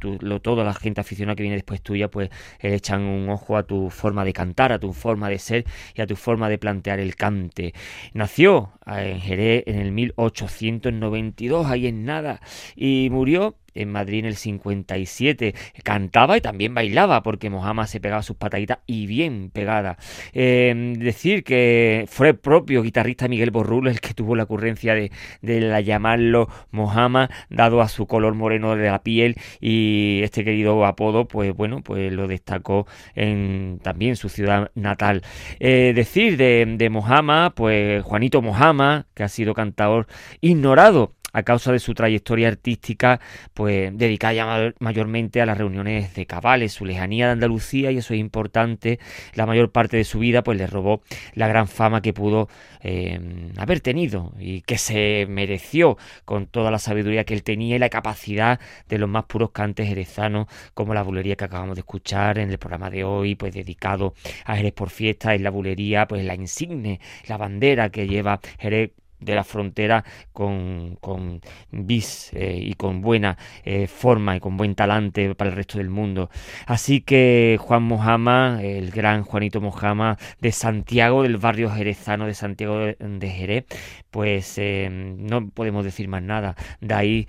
lo, 0.00 0.40
toda 0.40 0.64
la 0.64 0.74
gente 0.74 1.00
aficionada 1.00 1.36
que 1.36 1.42
viene 1.42 1.56
después 1.56 1.82
tuya, 1.82 2.08
pues 2.08 2.30
eh, 2.60 2.74
echan 2.74 3.02
un 3.02 3.28
ojo 3.28 3.56
a 3.56 3.62
tu 3.62 3.90
forma 3.90 4.24
de 4.24 4.32
cantar, 4.32 4.72
a 4.72 4.78
tu 4.78 4.92
forma 4.92 5.28
de 5.28 5.38
ser 5.38 5.64
y 5.94 6.00
a 6.00 6.06
tu 6.06 6.16
forma 6.16 6.48
de 6.48 6.58
plantear 6.58 7.00
el 7.00 7.16
cante. 7.16 7.74
Nació 8.12 8.72
eh, 8.86 9.12
en 9.12 9.20
Jerez 9.20 9.64
en 9.66 9.78
el 9.78 9.92
1892, 9.92 11.66
ahí 11.66 11.86
en 11.86 12.04
nada, 12.04 12.40
y 12.74 13.08
murió 13.10 13.56
en 13.76 13.92
Madrid 13.92 14.20
en 14.20 14.26
el 14.26 14.36
57. 14.36 15.54
Cantaba 15.82 16.36
y 16.36 16.40
también 16.40 16.74
bailaba 16.74 17.22
porque 17.22 17.50
Mohamed 17.50 17.84
se 17.84 18.00
pegaba 18.00 18.22
sus 18.22 18.36
pataditas 18.36 18.78
y 18.86 19.06
bien 19.06 19.50
pegada. 19.50 19.98
Em, 20.32 20.94
decir 20.94 21.44
que 21.44 22.04
fue 22.08 22.28
el 22.28 22.36
propio 22.36 22.82
guitarrista 22.82 23.28
Miguel 23.28 23.50
Borrulo 23.50 23.90
el 23.90 24.00
que 24.00 24.14
tuvo 24.14 24.36
la 24.36 24.44
ocurrencia 24.44 24.94
de, 24.94 25.10
la 25.42 25.80
llamarlo 25.80 26.48
Mohamed, 26.70 27.28
dado 27.50 27.80
a 27.80 27.88
su 27.88 28.06
color 28.06 28.34
moreno 28.34 28.76
de 28.76 28.86
la 28.88 29.02
piel 29.02 29.36
y 29.60 30.20
este 30.22 30.44
querido 30.44 30.84
apodo, 30.84 31.28
pues 31.28 31.54
bueno, 31.54 31.82
pues 31.82 32.12
lo 32.12 32.26
destacó 32.26 32.86
en 33.14 33.80
también 33.82 34.16
su 34.16 34.28
ciudad 34.28 34.70
natal. 34.74 35.22
Eh, 35.60 35.92
decir 35.94 36.36
de, 36.36 36.64
de 36.76 36.90
Mohamed, 36.90 37.52
pues 37.54 38.02
Juanito 38.04 38.42
Mohamed, 38.42 39.04
que 39.14 39.22
ha 39.22 39.28
sido 39.28 39.54
cantador 39.54 40.06
ignorado 40.40 41.15
a 41.36 41.42
causa 41.42 41.70
de 41.70 41.80
su 41.80 41.92
trayectoria 41.92 42.48
artística, 42.48 43.20
pues 43.52 43.96
dedicada 43.96 44.72
mayormente 44.78 45.42
a 45.42 45.46
las 45.46 45.58
reuniones 45.58 46.14
de 46.14 46.24
cabales, 46.24 46.72
su 46.72 46.86
lejanía 46.86 47.26
de 47.26 47.32
Andalucía, 47.32 47.90
y 47.90 47.98
eso 47.98 48.14
es 48.14 48.20
importante, 48.20 48.98
la 49.34 49.44
mayor 49.44 49.70
parte 49.70 49.98
de 49.98 50.04
su 50.04 50.18
vida, 50.18 50.42
pues 50.42 50.56
le 50.56 50.66
robó 50.66 51.02
la 51.34 51.46
gran 51.46 51.68
fama 51.68 52.00
que 52.00 52.14
pudo 52.14 52.48
eh, 52.80 53.20
haber 53.58 53.80
tenido 53.80 54.32
y 54.38 54.62
que 54.62 54.78
se 54.78 55.26
mereció 55.28 55.98
con 56.24 56.46
toda 56.46 56.70
la 56.70 56.78
sabiduría 56.78 57.24
que 57.24 57.34
él 57.34 57.42
tenía 57.42 57.76
y 57.76 57.78
la 57.80 57.90
capacidad 57.90 58.58
de 58.88 58.96
los 58.96 59.08
más 59.10 59.26
puros 59.26 59.50
cantes 59.50 59.88
jerezanos, 59.88 60.46
como 60.72 60.94
la 60.94 61.02
bulería 61.02 61.36
que 61.36 61.44
acabamos 61.44 61.76
de 61.76 61.80
escuchar 61.80 62.38
en 62.38 62.50
el 62.50 62.56
programa 62.56 62.88
de 62.88 63.04
hoy, 63.04 63.34
pues 63.34 63.52
dedicado 63.52 64.14
a 64.46 64.56
Jerez 64.56 64.72
por 64.72 64.88
fiesta, 64.88 65.34
es 65.34 65.42
la 65.42 65.50
bulería, 65.50 66.08
pues 66.08 66.24
la 66.24 66.34
insigne, 66.34 66.98
la 67.28 67.36
bandera 67.36 67.90
que 67.90 68.08
lleva 68.08 68.40
Jerez 68.58 68.92
de 69.26 69.34
la 69.34 69.44
frontera 69.44 70.04
con, 70.32 70.96
con 71.00 71.40
bis 71.70 72.30
eh, 72.32 72.58
y 72.62 72.74
con 72.74 73.02
buena 73.02 73.36
eh, 73.64 73.86
forma 73.86 74.36
y 74.36 74.40
con 74.40 74.56
buen 74.56 74.74
talante 74.74 75.34
para 75.34 75.50
el 75.50 75.56
resto 75.56 75.78
del 75.78 75.90
mundo. 75.90 76.30
Así 76.66 77.00
que 77.02 77.58
Juan 77.60 77.82
Mojama, 77.82 78.60
el 78.62 78.90
gran 78.90 79.24
Juanito 79.24 79.60
Mojama 79.60 80.16
de 80.40 80.52
Santiago, 80.52 81.22
del 81.22 81.36
barrio 81.36 81.70
jerezano 81.70 82.26
de 82.26 82.34
Santiago 82.34 82.78
de, 82.78 83.28
Jerez, 83.28 83.66
pues 84.10 84.56
eh, 84.58 84.88
no 84.90 85.48
podemos 85.50 85.84
decir 85.84 86.08
más 86.08 86.22
nada. 86.22 86.54
De 86.80 86.94
ahí 86.94 87.28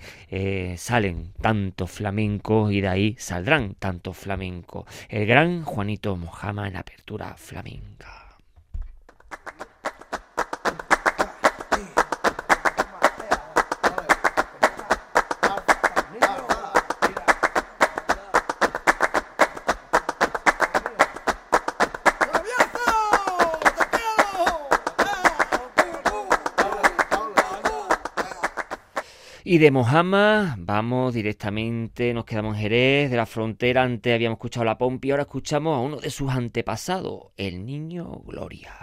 salen 0.76 1.32
tantos 1.40 1.90
flamencos 1.90 2.72
y 2.72 2.80
de 2.80 2.88
ahí 2.88 3.16
saldrán 3.18 3.74
tantos 3.74 4.16
flamencos. 4.16 4.86
El 5.08 5.26
gran 5.26 5.64
Juanito 5.64 6.16
Mojama 6.16 6.68
en 6.68 6.76
apertura 6.76 7.34
flamenca. 7.36 8.27
Y 29.50 29.56
de 29.56 29.70
Mojama 29.70 30.56
vamos 30.58 31.14
directamente, 31.14 32.12
nos 32.12 32.26
quedamos 32.26 32.56
en 32.56 32.60
Jerez, 32.60 33.10
de 33.10 33.16
la 33.16 33.24
frontera, 33.24 33.82
antes 33.82 34.12
habíamos 34.12 34.36
escuchado 34.36 34.66
la 34.66 34.76
Pompi, 34.76 35.10
ahora 35.10 35.22
escuchamos 35.22 35.74
a 35.74 35.80
uno 35.80 35.96
de 35.96 36.10
sus 36.10 36.30
antepasados, 36.30 37.28
el 37.38 37.64
niño 37.64 38.20
Gloria. 38.26 38.74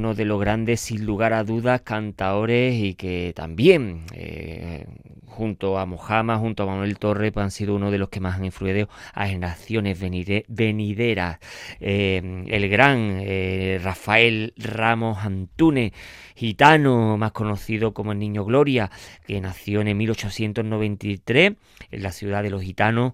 Uno 0.00 0.14
de 0.14 0.24
los 0.24 0.40
grandes, 0.40 0.80
sin 0.80 1.04
lugar 1.04 1.34
a 1.34 1.44
dudas, 1.44 1.82
cantaores 1.82 2.74
y 2.74 2.94
que 2.94 3.34
también, 3.36 4.00
eh, 4.14 4.86
junto 5.26 5.78
a 5.78 5.84
Mojama, 5.84 6.38
junto 6.38 6.62
a 6.62 6.66
Manuel 6.66 6.98
Torre, 6.98 7.30
pues 7.32 7.44
han 7.44 7.50
sido 7.50 7.74
uno 7.74 7.90
de 7.90 7.98
los 7.98 8.08
que 8.08 8.18
más 8.18 8.36
han 8.36 8.46
influido 8.46 8.88
a 9.12 9.26
generaciones 9.26 10.00
venideras. 10.48 11.38
Eh, 11.80 12.44
el 12.48 12.68
gran 12.70 13.18
eh, 13.20 13.78
Rafael 13.82 14.54
Ramos 14.56 15.18
Antúnez, 15.18 15.92
gitano, 16.34 17.18
más 17.18 17.32
conocido 17.32 17.92
como 17.92 18.12
el 18.12 18.20
Niño 18.20 18.46
Gloria, 18.46 18.90
que 19.26 19.38
nació 19.42 19.82
en 19.82 19.98
1893 19.98 21.52
en 21.90 22.02
la 22.02 22.10
ciudad 22.10 22.42
de 22.42 22.50
los 22.50 22.62
gitanos 22.62 23.12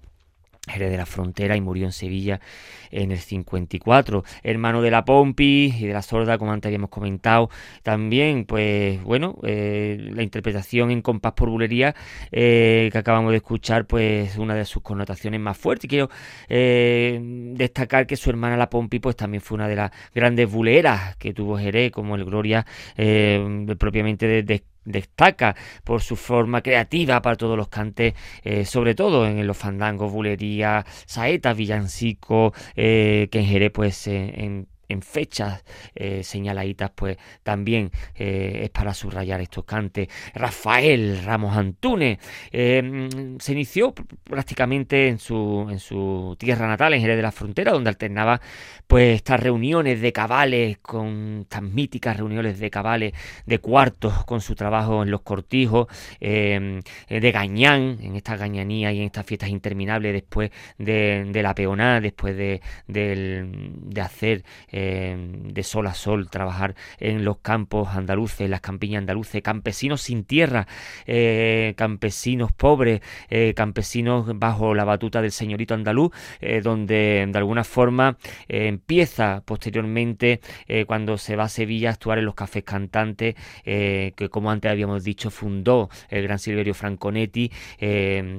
Jerez 0.66 0.90
de 0.90 0.96
la 0.96 1.07
Frontera 1.07 1.57
y 1.57 1.61
murió 1.61 1.87
en 1.87 1.92
Sevilla 1.92 2.40
en 2.90 3.12
el 3.12 3.18
54. 3.18 4.24
Hermano 4.42 4.83
de 4.83 4.90
la 4.90 5.05
Pompi 5.05 5.74
y 5.79 5.87
de 5.87 5.92
la 5.92 6.02
Sorda, 6.02 6.38
como 6.38 6.52
antes 6.52 6.68
habíamos 6.68 6.90
comentado. 6.90 7.50
También, 7.83 8.44
pues 8.44 9.02
bueno, 9.02 9.38
eh, 9.44 10.11
la 10.12 10.22
interpretación 10.22 10.90
en 10.90 11.02
compás 11.02 11.33
por 11.33 11.50
bulería 11.50 11.94
eh, 12.33 12.88
que 12.92 12.98
acabamos 12.98 13.31
de 13.31 13.38
escuchar, 13.38 13.87
pues 13.87 14.37
una 14.37 14.55
de 14.55 14.64
sus 14.64 14.83
connotaciones 14.83 15.40
más 15.40 15.57
fuertes. 15.57 15.85
Y 15.85 15.88
quiero 15.88 16.11
eh, 16.48 17.20
destacar 17.55 18.07
que 18.07 18.16
su 18.16 18.31
hermana 18.31 18.57
la 18.57 18.70
Pompi, 18.70 18.98
pues 18.98 19.16
también 19.16 19.40
fue 19.40 19.57
una 19.57 19.68
de 19.68 19.76
las 19.76 19.90
grandes 20.14 20.50
buleras 20.50 21.16
que 21.16 21.33
tuvo 21.33 21.59
Jerez, 21.59 21.92
como 21.92 22.16
el 22.16 22.24
Gloria 22.24 22.66
propiamente 23.79 24.26
de, 24.26 24.42
de 24.42 24.64
destaca 24.87 25.55
por 25.85 26.01
su 26.01 26.16
forma 26.16 26.62
creativa 26.62 27.20
para 27.20 27.37
todos 27.37 27.57
los 27.57 27.68
cantes, 27.68 28.14
eh, 28.42 28.64
sobre 28.64 28.94
todo 28.94 29.27
en 29.27 29.46
los 29.46 29.57
fandangos, 29.57 30.11
bulería, 30.11 30.87
saetas, 31.05 31.57
villancico, 31.57 32.55
eh, 32.75 33.29
que 33.31 33.40
en 33.40 33.46
Jerez 33.46 33.72
pues 33.72 34.07
en 34.07 34.68
en 34.88 35.03
fechas 35.03 35.64
eh, 35.94 36.22
señaladitas, 36.22 36.90
pues 36.94 37.16
también 37.42 37.90
eh, 38.14 38.61
es 38.64 38.70
para 38.70 38.94
subrayar 38.94 39.40
estos 39.40 39.64
cantes. 39.64 40.09
Rafael 40.35 41.22
Ramos 41.25 41.57
Antúnez 41.57 42.18
eh, 42.53 43.09
se 43.38 43.53
inició 43.53 43.94
prácticamente 44.25 45.09
en 45.09 45.18
su, 45.18 45.66
en 45.70 45.79
su 45.79 46.37
tierra 46.38 46.66
natal, 46.66 46.94
en 46.94 47.01
Jerez 47.01 47.16
de 47.16 47.22
la 47.22 47.33
Frontera, 47.33 47.72
donde 47.72 47.90
alternaba 47.90 48.40
pues 48.87 49.16
estas 49.16 49.40
reuniones 49.40 50.01
de 50.01 50.12
cabales, 50.12 50.79
con 50.79 51.40
estas 51.42 51.62
míticas 51.62 52.16
reuniones 52.16 52.59
de 52.59 52.70
cabales 52.70 53.12
de 53.46 53.59
cuartos, 53.59 54.25
con 54.25 54.40
su 54.40 54.55
trabajo 54.55 55.03
en 55.03 55.11
los 55.11 55.22
cortijos, 55.22 55.88
de 56.20 57.31
gañán, 57.33 57.99
en 58.01 58.16
esta 58.16 58.37
gañanía 58.37 58.92
y 58.92 58.99
en 58.99 59.07
estas 59.07 59.27
fiestas 59.27 59.49
interminables 59.49 60.12
después 60.12 60.51
de, 60.79 61.31
la 61.35 61.55
peonada, 61.55 62.01
después 62.01 62.37
de, 62.37 62.61
de 62.87 64.01
hacer 64.01 64.44
Em, 64.79 65.55
de 65.55 65.62
sol 65.62 65.87
a 65.87 65.95
sol, 65.95 66.29
trabajar 66.29 66.75
en 67.01 67.25
los 67.25 67.39
campos 67.39 67.89
andaluces, 67.97 68.51
las 68.51 68.61
campiñas 68.61 68.99
andaluces, 69.01 69.41
campesinos 69.41 70.03
sin 70.03 70.25
tierra, 70.25 70.67
eh, 71.07 71.73
campesinos 71.79 72.53
pobres, 72.53 73.01
eh, 73.31 73.55
campesinos 73.57 74.39
bajo 74.39 74.75
la 74.75 74.85
batuta 74.85 75.23
del 75.23 75.33
señorito 75.33 75.73
andaluz, 75.73 76.12
eh, 76.43 76.61
donde 76.61 77.27
de 77.27 77.39
alguna 77.39 77.65
forma 77.65 78.19
empieza 78.49 79.43
posteriormente 79.47 80.41
cuando 80.87 81.17
se 81.17 81.37
va 81.37 81.45
a 81.45 81.49
Sevilla 81.49 81.89
a 81.89 81.93
actuar 81.93 82.19
en 82.19 82.27
los 82.27 82.35
cafés 82.35 82.65
cantantes, 82.65 83.35
que 83.65 84.29
como 84.31 84.51
antes 84.51 84.71
habíamos 84.71 85.05
dicho 85.05 85.31
fundó 85.31 85.89
el 86.11 86.23
gran 86.23 86.39
Silverio 86.39 86.75
Franconetti, 86.75 87.51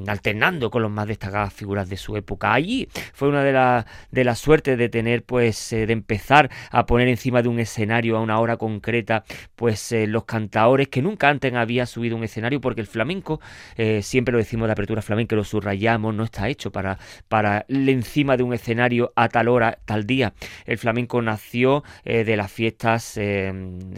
alternando 0.07 0.69
con 0.69 0.83
los 0.83 0.91
más 0.91 1.07
destacadas 1.07 1.53
figuras 1.53 1.89
de 1.89 1.97
su 1.97 2.15
época. 2.15 2.53
Allí 2.53 2.87
fue 3.13 3.27
una 3.27 3.43
de 3.43 3.53
las 3.53 3.85
de 4.11 4.23
la 4.23 4.35
suerte 4.35 4.77
de 4.77 4.89
tener 4.89 5.23
pues 5.23 5.71
de 5.71 5.91
empezar 5.91 6.26
a 6.29 6.85
poner 6.85 7.07
encima 7.07 7.41
de 7.41 7.49
un 7.49 7.59
escenario 7.59 8.17
a 8.17 8.21
una 8.21 8.39
hora 8.39 8.57
concreta, 8.57 9.23
pues 9.55 9.91
eh, 9.91 10.07
los 10.07 10.25
cantaores 10.25 10.89
que 10.89 11.01
nunca 11.01 11.29
antes 11.29 11.53
había 11.53 11.85
subido 11.85 12.15
un 12.15 12.23
escenario, 12.23 12.59
porque 12.59 12.81
el 12.81 12.87
flamenco, 12.87 13.39
eh, 13.75 14.01
siempre 14.01 14.33
lo 14.33 14.37
decimos 14.37 14.67
de 14.67 14.73
apertura 14.73 15.01
flamenca, 15.01 15.35
lo 15.35 15.43
subrayamos, 15.43 16.13
no 16.13 16.23
está 16.23 16.49
hecho 16.49 16.71
para, 16.71 16.97
para 17.27 17.65
encima 17.69 18.35
de 18.37 18.43
un 18.43 18.53
escenario 18.53 19.13
a 19.15 19.29
tal 19.29 19.47
hora, 19.47 19.79
tal 19.85 20.05
día. 20.05 20.33
El 20.65 20.77
flamenco 20.77 21.21
nació 21.21 21.83
eh, 22.03 22.23
de 22.23 22.35
las 22.35 22.51
fiestas 22.51 23.19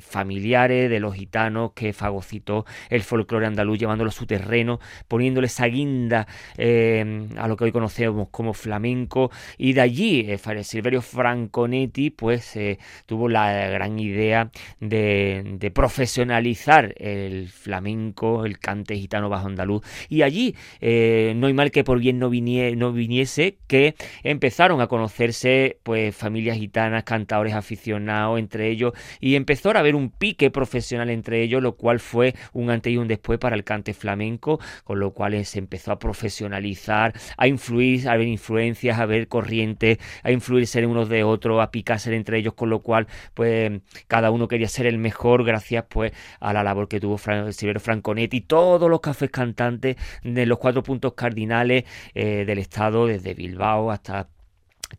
familiares, 0.01 0.89
de 0.89 0.99
los 0.99 1.15
gitanos 1.15 1.71
que 1.73 1.93
fagocitó 1.93 2.65
el 2.89 3.01
folclore 3.01 3.47
andaluz, 3.47 3.79
llevándolo 3.79 4.09
a 4.09 4.13
su 4.13 4.25
terreno, 4.25 4.79
poniéndole 5.07 5.47
esa 5.47 5.65
guinda 5.65 6.27
a 6.57 7.47
lo 7.47 7.57
que 7.57 7.63
hoy 7.63 7.71
conocemos 7.71 8.29
como 8.29 8.53
flamenco, 8.53 9.31
y 9.57 9.73
de 9.73 9.81
allí 9.81 10.37
Silverio 10.63 11.01
Franconetti 11.01 12.09
pues 12.19 12.60
tuvo 13.05 13.29
la 13.29 13.69
gran 13.69 13.97
idea 13.97 14.51
de, 14.82 15.71
profesionalizar 15.73 16.93
el 16.97 17.47
flamenco, 17.47 18.45
el 18.45 18.60
cante 18.60 18.95
gitano 18.95 19.29
bajo 19.29 19.47
andaluz. 19.47 19.84
Y 20.10 20.23
allí 20.23 20.55
eh, 20.82 21.34
no 21.38 21.47
hay 21.47 21.53
mal 21.53 21.71
que 21.71 21.86
por 21.86 21.99
bien 21.99 22.19
no, 22.19 22.29
no 22.29 22.91
viniese 22.91 23.58
que 23.67 23.95
empezaron 24.23 24.82
a 24.82 24.88
conocerse 24.88 25.77
pues 25.84 26.13
familias 26.15 26.58
gitanas, 26.58 27.05
cantadores 27.05 27.53
aficionados 27.53 28.39
entre 28.39 28.69
ellos 28.69 28.93
y 29.21 29.36
empezó 29.36 29.71
a 29.71 29.79
haber 29.79 29.95
un 29.95 30.10
pique 30.10 30.51
profesional 30.51 31.10
entre 31.10 31.41
ellos, 31.41 31.62
lo 31.62 31.75
cual 31.75 31.99
fue 31.99 32.36
un 32.51 32.69
antes 32.69 32.91
y 32.91 32.97
un 32.97 33.08
después 33.08 33.39
para 33.39 33.55
el 33.55 33.63
cante 33.63 33.93
flamenco, 33.93 34.60
con 34.84 34.99
lo 34.99 35.13
cual 35.13 35.45
se 35.45 35.60
empezó 35.60 35.91
a 35.91 35.99
profesionalizar, 35.99 37.13
a 37.38 37.47
influir, 37.47 38.10
a 38.10 38.17
ver 38.17 38.27
influencias, 38.27 38.99
a 38.99 39.05
ver 39.05 39.27
corrientes, 39.27 39.99
a 40.23 40.32
influirse 40.32 40.79
en 40.79 40.89
unos 40.89 41.08
de 41.08 41.23
otros, 41.23 41.62
a 41.62 41.71
picarse 41.71 42.09
entre 42.13 42.38
ellos, 42.38 42.54
con 42.54 42.69
lo 42.69 42.80
cual 42.80 43.08
pues 43.34 43.82
cada 44.08 44.32
uno 44.32 44.48
quería 44.48 44.67
ser 44.67 44.86
el 44.86 44.98
mejor 44.98 45.43
gracias 45.43 45.86
pues 45.89 46.12
a 46.39 46.54
la 46.54 46.63
labor 46.63 46.88
que 46.88 47.00
tuvo 47.00 47.17
Silvero 47.52 47.80
Franconetti, 47.80 48.41
todos 48.41 48.89
los 48.89 49.00
cafés 49.02 49.30
cantantes 49.32 49.98
de 50.24 50.45
los 50.45 50.60
cuatro 50.60 50.84
puntos 50.84 51.13
cardinales 51.13 51.84
eh, 52.13 52.45
del 52.45 52.60
estado, 52.60 53.08
desde 53.08 53.34
Bilbao 53.34 53.91
hasta 53.91 54.28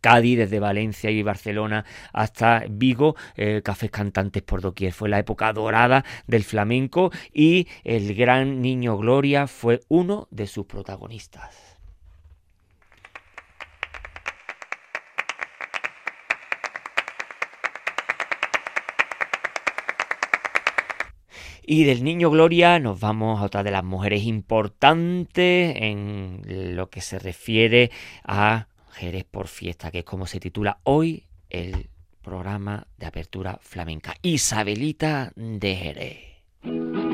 Cádiz, 0.00 0.38
desde 0.38 0.60
Valencia 0.60 1.10
y 1.10 1.22
Barcelona 1.22 1.84
hasta 2.12 2.64
Vigo, 2.70 3.16
eh, 3.36 3.60
cafés 3.64 3.90
cantantes 3.90 4.42
por 4.42 4.60
doquier. 4.60 4.92
Fue 4.92 5.08
la 5.08 5.18
época 5.18 5.52
dorada 5.52 6.04
del 6.26 6.44
flamenco 6.44 7.10
y 7.32 7.66
el 7.84 8.14
gran 8.14 8.62
niño 8.62 8.96
Gloria 8.96 9.46
fue 9.46 9.80
uno 9.88 10.28
de 10.30 10.46
sus 10.46 10.66
protagonistas. 10.66 11.69
Y 21.72 21.84
del 21.84 22.02
niño 22.02 22.30
Gloria 22.30 22.80
nos 22.80 22.98
vamos 22.98 23.38
a 23.38 23.44
otra 23.44 23.62
de 23.62 23.70
las 23.70 23.84
mujeres 23.84 24.24
importantes 24.24 25.72
en 25.76 26.74
lo 26.74 26.90
que 26.90 27.00
se 27.00 27.20
refiere 27.20 27.92
a 28.24 28.66
Jerez 28.94 29.22
por 29.22 29.46
fiesta, 29.46 29.92
que 29.92 30.00
es 30.00 30.04
como 30.04 30.26
se 30.26 30.40
titula 30.40 30.80
hoy 30.82 31.28
el 31.48 31.88
programa 32.22 32.88
de 32.98 33.06
apertura 33.06 33.60
flamenca. 33.62 34.16
Isabelita 34.20 35.30
de 35.36 35.76
Jerez. 35.76 37.09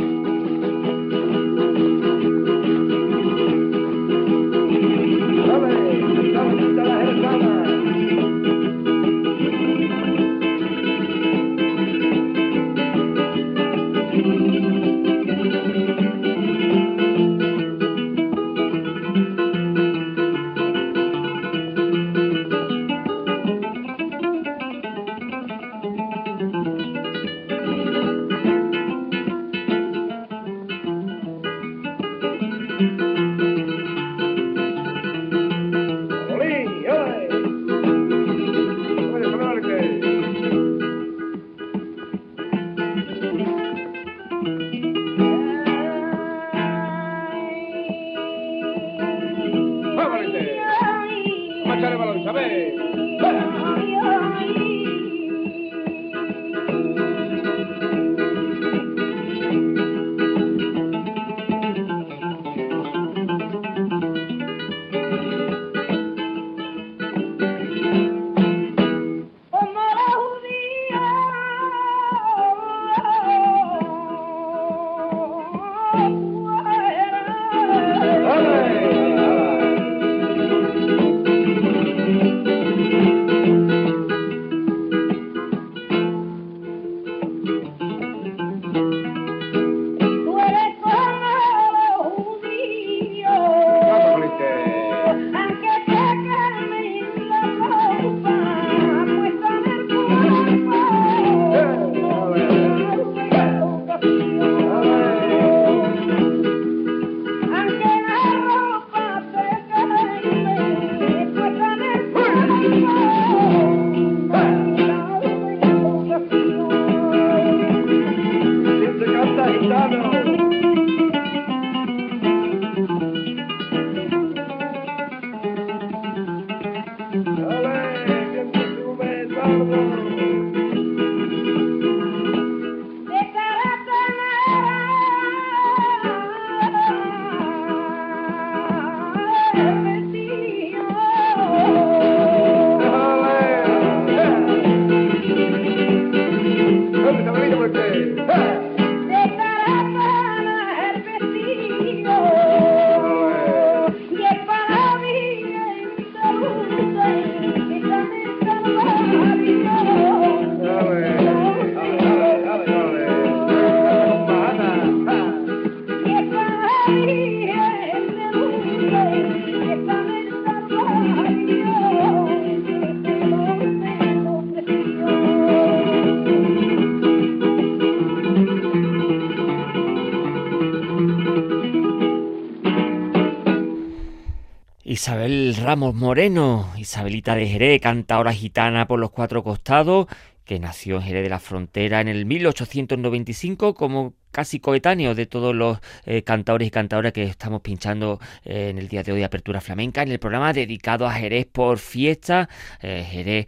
Moreno, 185.76 186.72
Isabelita 186.78 187.34
de 187.34 187.46
Jerez, 187.46 187.82
cantadora 187.82 188.32
gitana 188.32 188.86
por 188.86 188.98
los 188.98 189.10
cuatro 189.10 189.42
costados, 189.42 190.06
que 190.44 190.58
nació 190.58 190.96
en 190.96 191.02
Jerez 191.02 191.22
de 191.22 191.28
la 191.28 191.38
Frontera 191.38 192.00
en 192.00 192.08
el 192.08 192.24
1895 192.24 193.74
como 193.74 194.14
casi 194.30 194.58
coetáneo 194.58 195.14
de 195.14 195.26
todos 195.26 195.54
los 195.54 195.78
eh, 196.06 196.22
cantadores 196.22 196.68
y 196.68 196.70
cantadoras 196.70 197.12
que 197.12 197.24
estamos 197.24 197.60
pinchando 197.60 198.18
eh, 198.44 198.70
en 198.70 198.78
el 198.78 198.88
día 198.88 199.02
de 199.02 199.12
hoy 199.12 199.22
Apertura 199.22 199.60
Flamenca, 199.60 200.02
en 200.02 200.12
el 200.12 200.18
programa 200.18 200.54
dedicado 200.54 201.06
a 201.06 201.12
Jerez 201.12 201.46
por 201.46 201.78
fiesta, 201.78 202.48
eh, 202.80 203.04
Jerez 203.06 203.46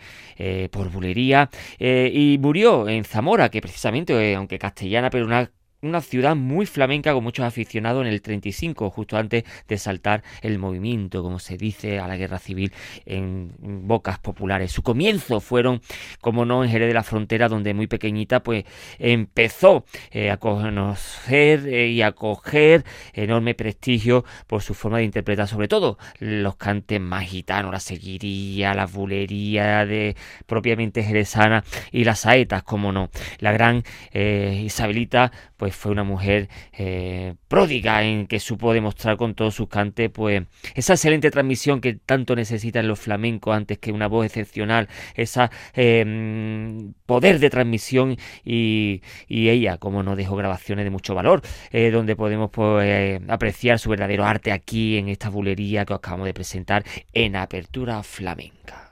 por 0.70 0.90
bulería, 0.90 1.50
y 1.80 2.38
murió 2.40 2.88
en 2.88 3.04
Zamora, 3.04 3.48
que 3.48 3.60
precisamente, 3.60 4.34
aunque 4.34 4.58
castellana, 4.58 5.10
pero 5.10 5.26
una 5.26 5.50
una 5.80 6.00
ciudad 6.00 6.34
muy 6.34 6.66
flamenca 6.66 7.12
con 7.12 7.22
muchos 7.22 7.44
aficionados 7.44 8.02
en 8.02 8.12
el 8.12 8.20
35, 8.20 8.90
justo 8.90 9.16
antes 9.16 9.44
de 9.68 9.78
saltar 9.78 10.22
el 10.42 10.58
movimiento, 10.58 11.22
como 11.22 11.38
se 11.38 11.56
dice, 11.56 11.98
a 12.00 12.08
la 12.08 12.16
guerra 12.16 12.38
civil 12.38 12.72
en 13.06 13.52
bocas 13.58 14.18
populares. 14.18 14.72
Su 14.72 14.82
comienzo 14.82 15.40
fueron, 15.40 15.80
como 16.20 16.44
no, 16.44 16.64
en 16.64 16.70
Jerez 16.70 16.88
de 16.88 16.94
la 16.94 17.04
Frontera, 17.04 17.48
donde 17.48 17.74
muy 17.74 17.86
pequeñita 17.86 18.42
pues 18.42 18.64
empezó 18.98 19.84
eh, 20.10 20.30
a 20.30 20.36
conocer 20.38 21.66
eh, 21.68 21.88
y 21.88 22.02
a 22.02 22.12
coger 22.12 22.84
enorme 23.12 23.54
prestigio 23.54 24.24
por 24.46 24.62
su 24.62 24.74
forma 24.74 24.98
de 24.98 25.04
interpretar, 25.04 25.46
sobre 25.46 25.68
todo 25.68 25.98
los 26.18 26.56
cantes 26.56 27.00
más 27.00 27.24
gitanos, 27.24 27.72
la 27.72 27.80
seguiría, 27.80 28.74
la 28.74 28.86
bulería 28.86 29.86
de 29.86 30.16
propiamente 30.46 31.02
jerezana 31.02 31.64
y 31.92 32.04
las 32.04 32.20
saetas, 32.20 32.62
como 32.64 32.92
no. 32.92 33.10
La 33.38 33.52
gran 33.52 33.84
eh, 34.12 34.62
Isabelita 34.64 35.30
pues 35.56 35.67
pues 35.68 35.76
fue 35.76 35.92
una 35.92 36.04
mujer 36.04 36.48
eh, 36.72 37.34
pródiga 37.46 38.02
en 38.02 38.26
que 38.26 38.40
supo 38.40 38.72
demostrar 38.72 39.18
con 39.18 39.34
todos 39.34 39.54
sus 39.54 39.68
cantes 39.68 40.08
pues 40.08 40.44
esa 40.74 40.94
excelente 40.94 41.30
transmisión 41.30 41.82
que 41.82 41.92
tanto 41.94 42.34
necesitan 42.34 42.88
los 42.88 42.98
flamencos 42.98 43.54
antes 43.54 43.78
que 43.78 43.92
una 43.92 44.06
voz 44.06 44.24
excepcional, 44.24 44.88
esa 45.14 45.50
em, 45.74 46.94
poder 47.04 47.38
de 47.38 47.50
transmisión 47.50 48.16
y, 48.44 49.02
ella, 49.28 49.76
como 49.76 50.02
no 50.02 50.16
dejó 50.16 50.36
grabaciones 50.36 50.84
de 50.86 50.90
mucho 50.90 51.14
valor, 51.14 51.42
eh, 51.70 51.90
donde 51.90 52.16
podemos 52.16 52.50
pues, 52.50 53.20
apreciar 53.28 53.78
su 53.78 53.90
verdadero 53.90 54.24
arte 54.24 54.52
aquí 54.52 54.96
en 54.96 55.08
esta 55.08 55.28
bulería 55.28 55.84
que 55.84 55.92
os 55.92 55.98
acabamos 55.98 56.26
de 56.26 56.34
presentar 56.34 56.84
en 57.12 57.36
Apertura 57.36 58.02
Flamenca. 58.02 58.87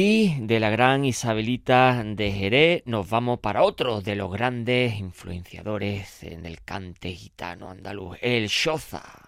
Y 0.00 0.36
de 0.42 0.60
la 0.60 0.70
gran 0.70 1.04
Isabelita 1.04 2.04
de 2.04 2.30
Jerez 2.30 2.82
nos 2.86 3.10
vamos 3.10 3.40
para 3.40 3.64
otro 3.64 4.00
de 4.00 4.14
los 4.14 4.30
grandes 4.30 4.96
influenciadores 4.96 6.22
en 6.22 6.46
el 6.46 6.62
cante 6.62 7.10
gitano 7.10 7.68
andaluz, 7.68 8.16
el 8.22 8.46
Shoza. 8.46 9.27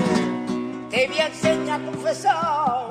te 0.91 1.07
voy 1.07 1.19
a 1.19 1.27
enseñar 1.27 1.81
a 1.81 1.85
confesar. 1.85 2.89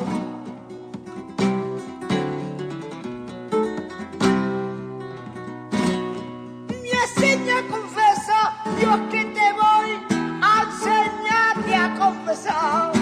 Me 6.82 6.90
enseña 7.04 7.58
a 7.58 7.62
confesar, 7.68 8.48
Dios 8.78 9.00
que 9.10 9.24
te 9.36 9.52
voy 9.52 9.90
a 10.40 10.64
enseñarte 10.66 11.74
a 11.74 11.94
confesar. 11.98 12.92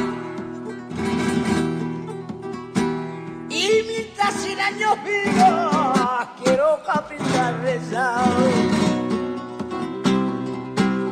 Y 3.49 3.69
mientras 3.87 4.35
cien 4.35 4.61
años 4.61 4.97
viva, 5.05 6.35
quiero 6.43 6.81
capital 6.85 7.61
rezar. 7.63 8.27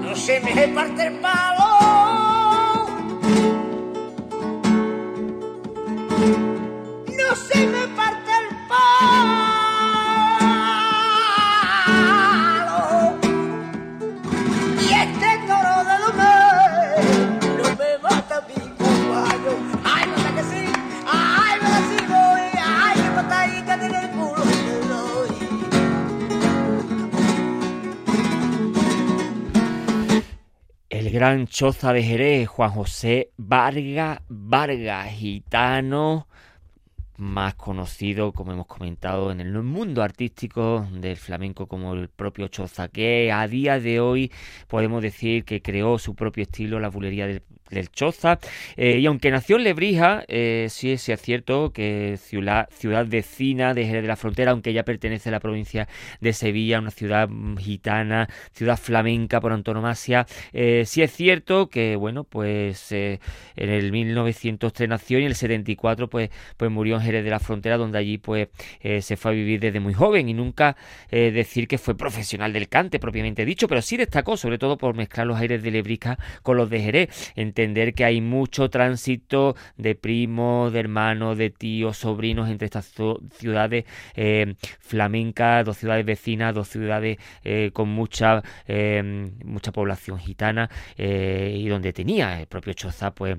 No 0.03 0.17
se 0.17 0.41
me 0.41 0.69
parte 0.69 1.07
el 1.07 1.21
mal. 1.21 1.56
Gran 31.17 31.47
choza 31.47 31.95
de 31.95 32.03
Jerez, 32.03 32.47
Juan 32.47 32.73
José 32.73 33.31
Vargas 33.39 34.21
Vargas, 34.29 35.09
gitano, 35.13 36.29
más 37.17 37.55
conocido, 37.55 38.33
como 38.33 38.53
hemos 38.53 38.67
comentado, 38.67 39.33
en 39.33 39.41
el 39.41 39.63
mundo 39.63 40.03
artístico 40.03 40.87
del 40.93 41.17
flamenco 41.17 41.69
como 41.69 41.95
el 41.95 42.11
propio 42.11 42.49
Choza, 42.49 42.89
que 42.89 43.33
a 43.33 43.49
día 43.49 43.81
de 43.81 43.99
hoy 43.99 44.31
podemos 44.69 45.01
decir 45.01 45.47
que 45.47 45.63
creó 45.63 45.99
su 45.99 46.15
propio 46.15 46.43
estilo, 46.43 46.81
la 46.81 46.91
bulería 46.91 47.27
del 47.27 47.43
del 47.71 47.91
Choza. 47.91 48.39
Eh, 48.77 48.99
y 48.99 49.07
aunque 49.07 49.31
nació 49.31 49.57
en 49.57 49.65
Lebrija, 49.65 50.25
eh, 50.29 50.67
sí, 50.71 50.93
es 50.93 51.03
cierto 51.21 51.73
que 51.73 52.19
ciudad, 52.21 52.69
ciudad 52.73 53.07
vecina 53.07 53.75
de 53.75 53.87
Jerez 53.87 54.03
de 54.03 54.09
la 54.09 54.17
Frontera, 54.17 54.53
aunque 54.53 54.71
ella 54.71 54.85
pertenece 54.85 55.29
a 55.29 55.33
la 55.33 55.41
provincia 55.41 55.89
de 56.21 56.33
Sevilla, 56.33 56.79
una 56.79 56.91
ciudad 56.91 57.29
gitana, 57.59 58.29
ciudad 58.53 58.77
flamenca 58.77 59.41
por 59.41 59.53
antonomasia, 59.53 60.27
eh, 60.53 60.85
sí 60.87 61.03
es 61.03 61.13
cierto 61.13 61.69
que, 61.69 61.97
bueno, 61.97 62.25
pues 62.25 62.93
en 62.93 63.19
el 63.57 63.93
1903 63.93 64.89
nació 64.89 65.19
y 65.19 65.23
en 65.23 65.29
el 65.29 65.35
74 65.35 66.09
pues, 66.09 66.31
pues 66.57 66.71
murió 66.71 66.97
en 66.97 67.03
Jerez 67.03 67.25
de 67.25 67.31
la 67.31 67.41
Frontera, 67.41 67.77
donde 67.77 67.99
allí 67.99 68.19
pues 68.19 68.49
se 69.01 69.17
fue 69.17 69.31
a 69.31 69.35
vivir 69.35 69.61
desde 69.61 69.81
muy 69.81 69.95
joven 69.95 70.29
y 70.29 70.35
nunca 70.35 70.77
decir 71.11 71.69
que 71.69 71.79
fue 71.79 71.97
profesional 71.97 72.53
del 72.53 72.69
cante 72.69 72.99
propiamente 72.99 73.45
dicho, 73.45 73.69
pero 73.69 73.83
sí 73.83 73.97
destacó 73.97 74.37
sobre 74.37 74.59
todo 74.59 74.77
por 74.77 74.95
mezclar 74.95 75.27
los 75.27 75.39
aires 75.39 75.63
de 75.63 75.71
Lebrija 75.71 76.19
con 76.43 76.57
los 76.57 76.71
de 76.71 76.81
Jerez 76.81 77.33
entender 77.57 77.95
que 77.95 78.05
hay 78.05 78.21
mucho 78.21 78.69
tránsito 78.69 79.57
de 79.79 79.95
primos, 79.95 80.73
de 80.73 80.81
hermanos, 80.81 81.39
de 81.39 81.51
tíos, 81.51 81.97
sobrinos 81.97 82.51
entre 82.51 82.67
estas 82.67 82.93
ciudades 83.33 83.87
eh, 84.15 84.55
flamencas, 84.81 85.65
dos 85.65 85.79
ciudades 85.79 86.05
vecinas, 86.05 86.55
dos 86.55 86.69
ciudades 86.69 87.17
eh, 87.45 87.71
con 87.73 87.89
mucha, 87.89 88.43
eh, 88.67 89.31
mucha 89.45 89.73
población 89.73 90.19
gitana 90.19 90.69
y 90.99 91.67
donde 91.69 91.93
tenía 91.93 92.41
el 92.41 92.47
propio 92.47 92.73
Choza 92.75 93.15
pues 93.15 93.39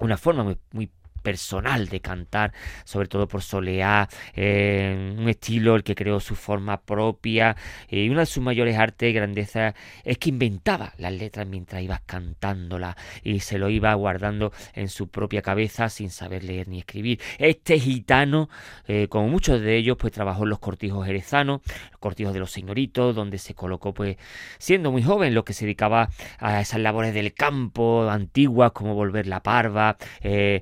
una 0.00 0.16
forma 0.16 0.44
muy, 0.44 0.56
muy 0.72 0.90
personal 1.24 1.88
de 1.88 2.00
cantar, 2.00 2.52
sobre 2.84 3.08
todo 3.08 3.26
por 3.26 3.42
Soleá, 3.42 4.08
eh, 4.36 5.16
un 5.18 5.28
estilo 5.28 5.74
el 5.74 5.82
que 5.82 5.94
creó 5.94 6.20
su 6.20 6.36
forma 6.36 6.82
propia 6.82 7.56
y 7.88 8.10
una 8.10 8.20
de 8.20 8.26
sus 8.26 8.42
mayores 8.42 8.76
artes 8.76 9.10
y 9.10 9.12
grandezas 9.14 9.74
es 10.04 10.18
que 10.18 10.28
inventaba 10.28 10.92
las 10.98 11.12
letras 11.14 11.46
mientras 11.48 11.82
ibas 11.82 12.02
cantándolas 12.04 12.94
y 13.22 13.40
se 13.40 13.58
lo 13.58 13.70
iba 13.70 13.92
guardando 13.94 14.52
en 14.74 14.88
su 14.88 15.08
propia 15.08 15.40
cabeza 15.40 15.88
sin 15.88 16.10
saber 16.10 16.44
leer 16.44 16.68
ni 16.68 16.78
escribir. 16.80 17.20
Este 17.38 17.80
gitano, 17.80 18.50
eh, 18.86 19.08
como 19.08 19.28
muchos 19.28 19.62
de 19.62 19.76
ellos, 19.76 19.96
pues 19.98 20.12
trabajó 20.12 20.44
en 20.44 20.50
los 20.50 20.58
cortijos 20.58 21.06
jerezanos, 21.06 21.62
los 21.90 22.00
cortijos 22.00 22.34
de 22.34 22.40
los 22.40 22.50
señoritos, 22.50 23.14
donde 23.14 23.38
se 23.38 23.54
colocó 23.54 23.94
pues 23.94 24.18
siendo 24.58 24.92
muy 24.92 25.02
joven, 25.02 25.34
lo 25.34 25.44
que 25.44 25.54
se 25.54 25.64
dedicaba 25.64 26.10
a 26.38 26.60
esas 26.60 26.80
labores 26.80 27.14
del 27.14 27.32
campo 27.32 28.10
antiguas 28.10 28.72
como 28.72 28.94
volver 28.94 29.26
la 29.26 29.42
parva, 29.42 29.96
eh, 30.20 30.60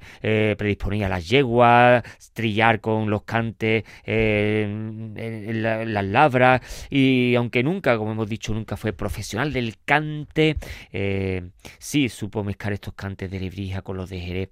predisponía 0.57 1.09
las 1.09 1.28
yeguas, 1.28 2.03
trillar 2.32 2.80
con 2.80 3.11
los 3.11 3.22
cantes 3.22 3.84
en, 4.05 5.14
las 5.62 6.05
labras 6.05 6.61
y 6.90 7.34
aunque 7.36 7.62
nunca, 7.62 7.96
como 7.98 8.12
hemos 8.12 8.28
dicho, 8.28 8.53
nunca 8.55 8.76
fue 8.76 8.92
profesional 8.92 9.53
del 9.53 9.76
cante, 9.84 10.57
eh, 10.92 11.50
sí 11.78 12.09
supo 12.09 12.44
mezclar 12.44 12.72
estos 12.72 12.94
cantes 12.94 13.30
de 13.30 13.40
Lebrija 13.40 13.82
con 13.82 13.96
los 13.96 14.11
de 14.11 14.20
Jerez 14.20 14.50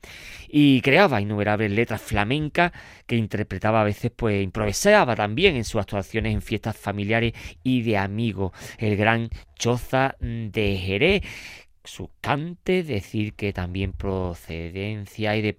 y 0.48 0.80
creaba 0.80 1.20
innumerables 1.20 1.70
letras 1.70 2.00
flamencas 2.02 2.72
que 3.06 3.16
interpretaba 3.16 3.80
a 3.80 3.84
veces, 3.84 4.10
pues 4.14 4.42
improvisaba 4.42 5.16
también 5.16 5.56
en 5.56 5.64
sus 5.64 5.80
actuaciones 5.80 6.32
en 6.32 6.42
fiestas 6.42 6.76
familiares 6.76 7.32
y 7.62 7.82
de 7.82 7.98
amigos. 7.98 8.52
El 8.78 8.96
gran 8.96 9.30
Choza 9.56 10.16
de 10.20 10.76
Jerez 10.76 11.22
su 11.84 12.10
cante, 12.20 12.82
decir 12.82 13.34
que 13.34 13.52
también 13.52 13.92
procedencia 13.92 15.36
y 15.36 15.42
de 15.42 15.58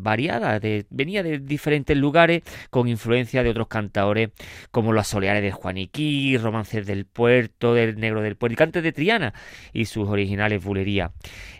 variada, 0.00 0.60
venía 0.90 1.22
de 1.22 1.38
diferentes 1.38 1.96
lugares 1.96 2.42
con 2.70 2.88
influencia 2.88 3.42
de 3.42 3.50
otros 3.50 3.68
cantadores 3.68 4.30
como 4.70 4.92
los 4.92 5.06
Soleares 5.06 5.42
de 5.42 5.52
Juaniquí, 5.52 6.36
Romances 6.38 6.86
del 6.86 7.04
Puerto, 7.04 7.74
del 7.74 7.98
Negro 7.98 8.22
del 8.22 8.36
Puerto 8.36 8.54
y 8.54 8.56
Cantes 8.56 8.82
de 8.82 8.92
Triana 8.92 9.34
y 9.72 9.86
sus 9.86 10.08
originales 10.08 10.62
bulerías. 10.62 11.10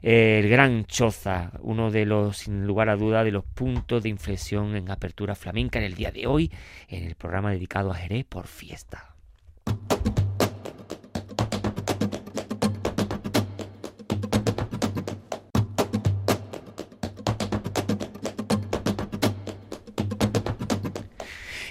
El 0.02 0.48
Gran 0.48 0.84
Choza, 0.84 1.52
uno 1.60 1.90
de 1.90 2.06
los, 2.06 2.38
sin 2.38 2.66
lugar 2.66 2.88
a 2.88 2.96
duda, 2.96 3.24
de 3.24 3.32
los 3.32 3.44
puntos 3.44 4.02
de 4.02 4.08
inflexión 4.08 4.76
en 4.76 4.90
apertura 4.90 5.34
flamenca 5.34 5.78
en 5.78 5.84
el 5.84 5.94
día 5.94 6.10
de 6.10 6.26
hoy, 6.26 6.50
en 6.88 7.04
el 7.04 7.14
programa 7.14 7.50
dedicado 7.50 7.90
a 7.90 7.94
Jerez 7.94 8.24
por 8.24 8.46
fiesta. 8.46 9.13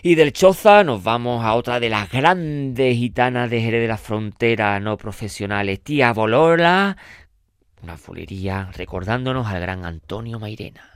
Y 0.06 0.16
del 0.16 0.34
Choza 0.34 0.84
nos 0.84 1.02
vamos 1.02 1.46
a 1.46 1.54
otra 1.54 1.80
de 1.80 1.90
las 1.90 2.12
grandes 2.12 2.98
gitanas 2.98 3.50
de 3.50 3.62
Jerez 3.62 3.84
de 3.84 3.88
la 3.88 3.98
Frontera 3.98 4.78
no 4.82 4.98
profesionales, 4.98 5.82
Tía 5.82 6.12
Bolola, 6.12 6.98
una 7.82 7.96
fulería 7.96 8.70
recordándonos 8.74 9.48
al 9.48 9.62
gran 9.62 9.86
Antonio 9.86 10.40
Mairena. 10.40 10.93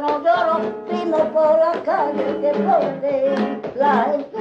no 0.00 0.22
lloro, 0.22 0.84
primo 0.86 1.18
por 1.32 1.58
la 1.58 1.72
calle 1.84 2.40
que 2.40 2.52
pobre, 2.60 3.60
la 3.74 4.04
gente 4.04 4.37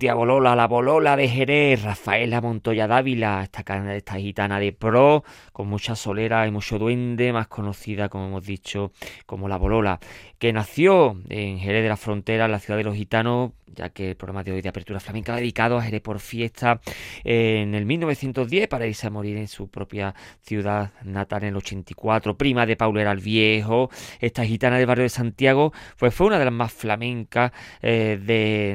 la 0.00 0.66
Bolola 0.66 1.16
de 1.16 1.28
Jerez, 1.28 1.82
Rafaela 1.82 2.40
Montoya 2.40 2.86
Dávila, 2.86 3.42
esta, 3.42 3.62
esta 3.94 4.16
gitana 4.16 4.60
de 4.60 4.72
pro, 4.72 5.24
con 5.52 5.68
mucha 5.68 5.96
solera 5.96 6.46
y 6.46 6.50
mucho 6.50 6.78
duende, 6.78 7.32
más 7.32 7.48
conocida, 7.48 8.08
como 8.08 8.26
hemos 8.26 8.46
dicho, 8.46 8.92
como 9.26 9.48
la 9.48 9.56
Bolola, 9.56 9.98
que 10.38 10.52
nació 10.52 11.16
en 11.28 11.58
Jerez 11.58 11.82
de 11.82 11.88
la 11.88 11.96
Frontera, 11.96 12.44
en 12.44 12.52
la 12.52 12.60
ciudad 12.60 12.78
de 12.78 12.84
los 12.84 12.94
gitanos, 12.94 13.52
ya 13.74 13.90
que 13.90 14.10
el 14.10 14.16
programa 14.16 14.42
de 14.44 14.52
hoy 14.52 14.60
de 14.60 14.68
Apertura 14.68 15.00
Flamenca 15.00 15.36
dedicado 15.36 15.78
a 15.78 15.82
Jerez 15.82 16.00
por 16.00 16.20
Fiesta 16.20 16.80
en 17.24 17.74
el 17.74 17.86
1910 17.86 18.68
para 18.68 18.86
irse 18.86 19.06
a 19.06 19.10
morir 19.10 19.36
en 19.36 19.48
su 19.48 19.68
propia 19.68 20.14
ciudad 20.42 20.92
natal 21.04 21.42
en 21.42 21.50
el 21.50 21.56
84. 21.56 22.36
Prima 22.36 22.66
de 22.66 22.76
Paulo 22.76 23.00
era 23.00 23.12
el 23.12 23.20
Viejo, 23.20 23.90
esta 24.20 24.44
gitana 24.44 24.78
del 24.78 24.86
barrio 24.86 25.04
de 25.04 25.08
Santiago, 25.08 25.72
pues 25.98 26.14
fue 26.14 26.26
una 26.26 26.38
de 26.38 26.44
las 26.44 26.54
más 26.54 26.72
flamencas 26.72 27.52
eh, 27.82 28.18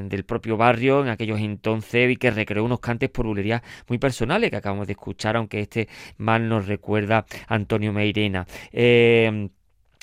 del 0.10 0.26
propio 0.26 0.58
barrio 0.58 1.02
en 1.02 1.10
aquellos 1.10 1.40
entonces 1.40 2.12
y 2.12 2.16
que 2.18 2.32
recreó 2.32 2.64
unos 2.64 2.80
cantes 2.80 3.10
por 3.10 3.26
bulerías 3.26 3.62
muy 3.88 3.98
personales 3.98 4.50
que 4.50 4.58
acabamos 4.58 4.88
de 4.88 4.94
escuchar, 4.94 5.36
aunque 5.38 5.62
este 5.62 5.88
mal 6.18 6.48
nos 6.48 6.68
recuerda 6.68 7.26
Antonio 7.48 7.94
Meirena. 7.94 8.46
Eh, 8.72 9.50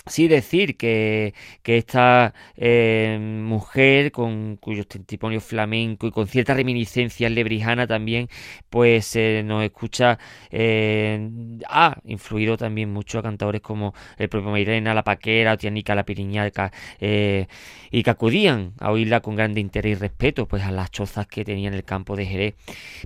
Sí 0.07 0.29
decir 0.29 0.77
que, 0.77 1.35
esta 1.65 2.35
eh, 2.57 3.19
mujer 3.21 4.11
con 4.11 4.57
cuyos 4.57 4.89
testimonios 4.89 5.45
flamenco 5.45 6.07
y 6.07 6.11
con 6.11 6.27
cierta 6.27 6.55
reminiscencia 6.55 7.29
lebrijana 7.29 7.87
también, 7.87 8.29
pues 8.71 9.15
eh, 9.15 9.43
nos 9.45 9.63
escucha, 9.63 10.19
eh, 10.51 11.31
ha 11.69 11.97
influido 12.05 12.57
también 12.57 12.93
mucho 12.93 13.19
a 13.21 13.23
cantadores 13.23 13.61
como 13.61 13.95
el 14.19 14.29
propio 14.29 14.51
Mairena, 14.51 14.95
La 14.95 15.05
Paquera, 15.05 15.53
Otianica, 15.53 15.95
La 15.95 16.05
Piriñaca, 16.05 16.73
y 16.99 18.03
que 18.03 18.11
acudían 18.11 18.73
a 18.81 18.91
oírla 18.91 19.21
con 19.21 19.37
grande 19.37 19.61
interés 19.61 19.97
y 19.99 20.01
respeto 20.01 20.47
pues 20.49 20.65
a 20.65 20.73
las 20.73 20.91
chozas 20.91 21.27
que 21.27 21.45
tenía 21.45 21.69
en 21.69 21.75
el 21.75 21.85
campo 21.85 22.17
de 22.17 22.27
Jerez 22.27 22.55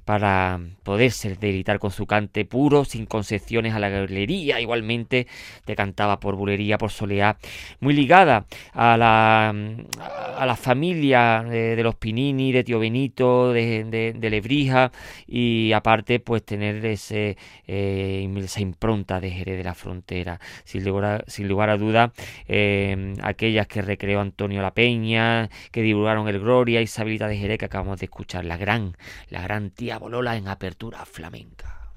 para 0.04 0.60
poderse 0.82 1.34
deleitar 1.36 1.78
con 1.78 1.90
su 1.90 2.06
cante 2.06 2.44
puro, 2.44 2.84
sin 2.84 3.06
concesiones 3.06 3.74
a 3.74 3.78
la 3.78 3.88
galería, 3.88 4.60
igualmente 4.60 5.26
te 5.64 5.76
cantaba 5.76 6.20
por 6.20 6.36
bulería, 6.36 6.78
soleá, 6.88 7.36
muy 7.80 7.94
ligada 7.94 8.46
a 8.72 8.96
la, 8.96 9.54
a 10.38 10.46
la 10.46 10.56
familia 10.56 11.42
de, 11.42 11.82
los 11.82 11.94
Pinini, 11.96 12.52
de 12.52 12.64
Tío 12.64 12.78
Benito, 12.78 13.52
de, 13.52 13.84
de, 13.84 14.30
Lebrija 14.30 14.90
y 15.26 15.72
aparte 15.72 16.20
pues 16.20 16.44
tener 16.44 16.84
ese, 16.86 17.36
eh, 17.66 18.28
esa 18.36 18.60
impronta 18.60 19.20
de 19.20 19.30
Jerez 19.30 19.58
de 19.58 19.64
la 19.64 19.74
Frontera. 19.74 20.40
Sin 20.64 20.84
lugar 20.84 21.04
a, 21.04 21.24
sin 21.26 21.48
lugar 21.48 21.70
a 21.70 21.76
duda, 21.76 22.12
eh, 22.48 23.14
aquellas 23.22 23.66
que 23.66 23.82
recreó 23.82 24.20
Antonio 24.20 24.62
La 24.62 24.74
Peña, 24.74 25.48
que 25.70 25.82
divulgaron 25.82 26.28
el 26.28 26.40
Gloria, 26.40 26.80
Isabelita 26.80 27.28
de 27.28 27.36
Jerez 27.36 27.58
que 27.58 27.66
acabamos 27.66 28.00
de 28.00 28.06
escuchar, 28.06 28.44
la 28.44 28.56
gran, 28.56 28.96
la 29.28 29.42
gran 29.42 29.70
tía 29.70 29.98
Bolola 29.98 30.36
en 30.36 30.48
apertura 30.48 31.04
flamenca. 31.04 31.90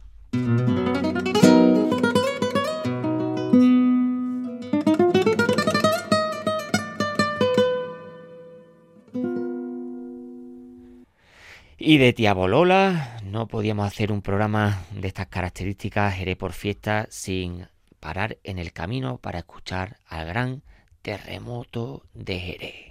Y 11.79 11.99
de 11.99 12.11
Tía 12.11 12.33
Bolola 12.33 13.19
no 13.23 13.47
podíamos 13.47 13.85
hacer 13.85 14.11
un 14.11 14.23
programa 14.23 14.81
de 14.91 15.07
estas 15.07 15.27
características, 15.27 16.15
Jerez 16.15 16.35
por 16.35 16.53
fiesta, 16.53 17.05
sin 17.11 17.67
parar 17.99 18.39
en 18.43 18.57
el 18.57 18.73
camino 18.73 19.19
para 19.19 19.39
escuchar 19.39 19.97
al 20.07 20.25
gran 20.25 20.63
terremoto 21.03 22.03
de 22.15 22.39
Jerez. 22.39 22.86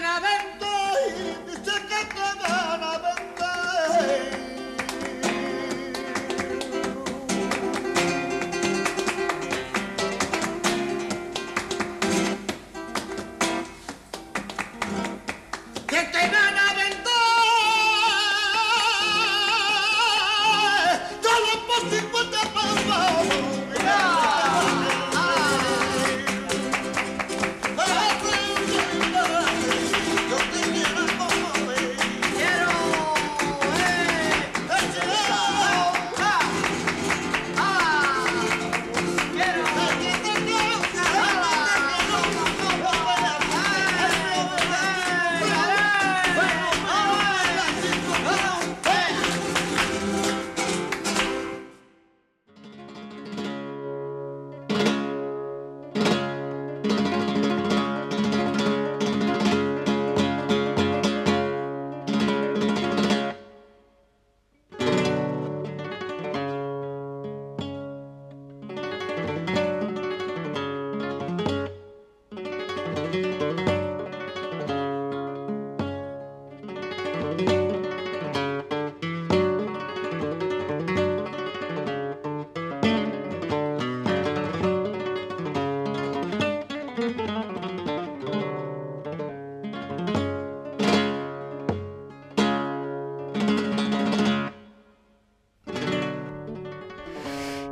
Canadá. 0.00 0.27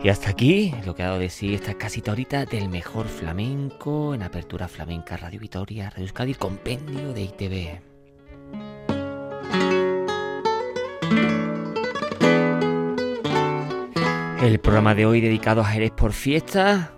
Y 0.07 0.09
hasta 0.09 0.31
aquí 0.31 0.73
lo 0.85 0.95
que 0.95 1.03
ha 1.03 1.07
dado 1.07 1.19
de 1.19 1.29
sí 1.29 1.53
esta 1.53 1.75
casita 1.75 2.13
ahorita 2.13 2.45
del 2.45 2.69
mejor 2.69 3.09
flamenco 3.09 4.15
en 4.15 4.23
Apertura 4.23 4.69
Flamenca 4.69 5.17
Radio 5.17 5.41
Vitoria, 5.41 5.91
Radio 5.91 6.05
Euskadi, 6.05 6.35
compendio 6.35 7.13
de 7.13 7.23
ITV. 7.23 7.81
El 14.45 14.61
programa 14.61 14.95
de 14.95 15.07
hoy 15.07 15.21
dedicado 15.21 15.63
a 15.63 15.65
Jerez 15.65 15.91
por 15.91 16.13
fiesta. 16.13 16.93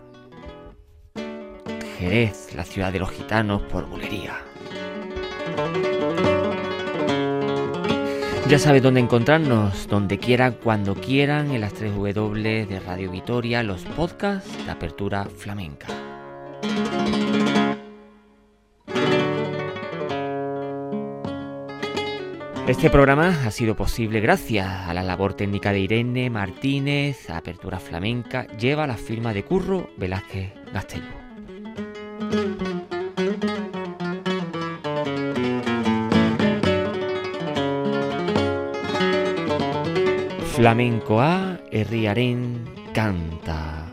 Jerez, 1.98 2.54
la 2.54 2.64
ciudad 2.64 2.92
de 2.92 2.98
los 2.98 3.11
gitanos 3.11 3.62
por 3.62 3.86
bulería. 3.86 4.36
Ya 8.49 8.59
sabes 8.59 8.82
dónde 8.82 9.01
encontrarnos, 9.01 9.86
donde 9.88 10.16
quieran, 10.16 10.57
cuando 10.64 10.94
quieran, 10.94 11.51
en 11.51 11.61
las 11.61 11.74
3 11.74 11.94
W 11.94 12.64
de 12.64 12.80
Radio 12.80 13.11
Vitoria, 13.11 13.62
los 13.62 13.82
podcasts 13.82 14.64
de 14.64 14.70
Apertura 14.70 15.26
Flamenca. 15.26 15.86
Este 22.66 22.88
programa 22.88 23.38
ha 23.44 23.51
sido 23.51 23.76
posible 23.76 24.20
gracias 24.20 24.66
a 24.66 24.94
la 24.94 25.03
labor 25.03 25.34
técnica 25.34 25.72
de 25.72 25.80
Irene 25.80 26.30
Martínez, 26.30 27.28
Apertura 27.28 27.78
Flamenca, 27.78 28.46
lleva 28.57 28.86
la 28.86 28.96
firma 28.96 29.34
de 29.34 29.44
Curro 29.44 29.90
Velázquez 29.99 30.55
Gastelú. 30.72 32.78
Flamencoa 40.59 41.61
herriaren 41.70 42.66
canta. 42.92 43.86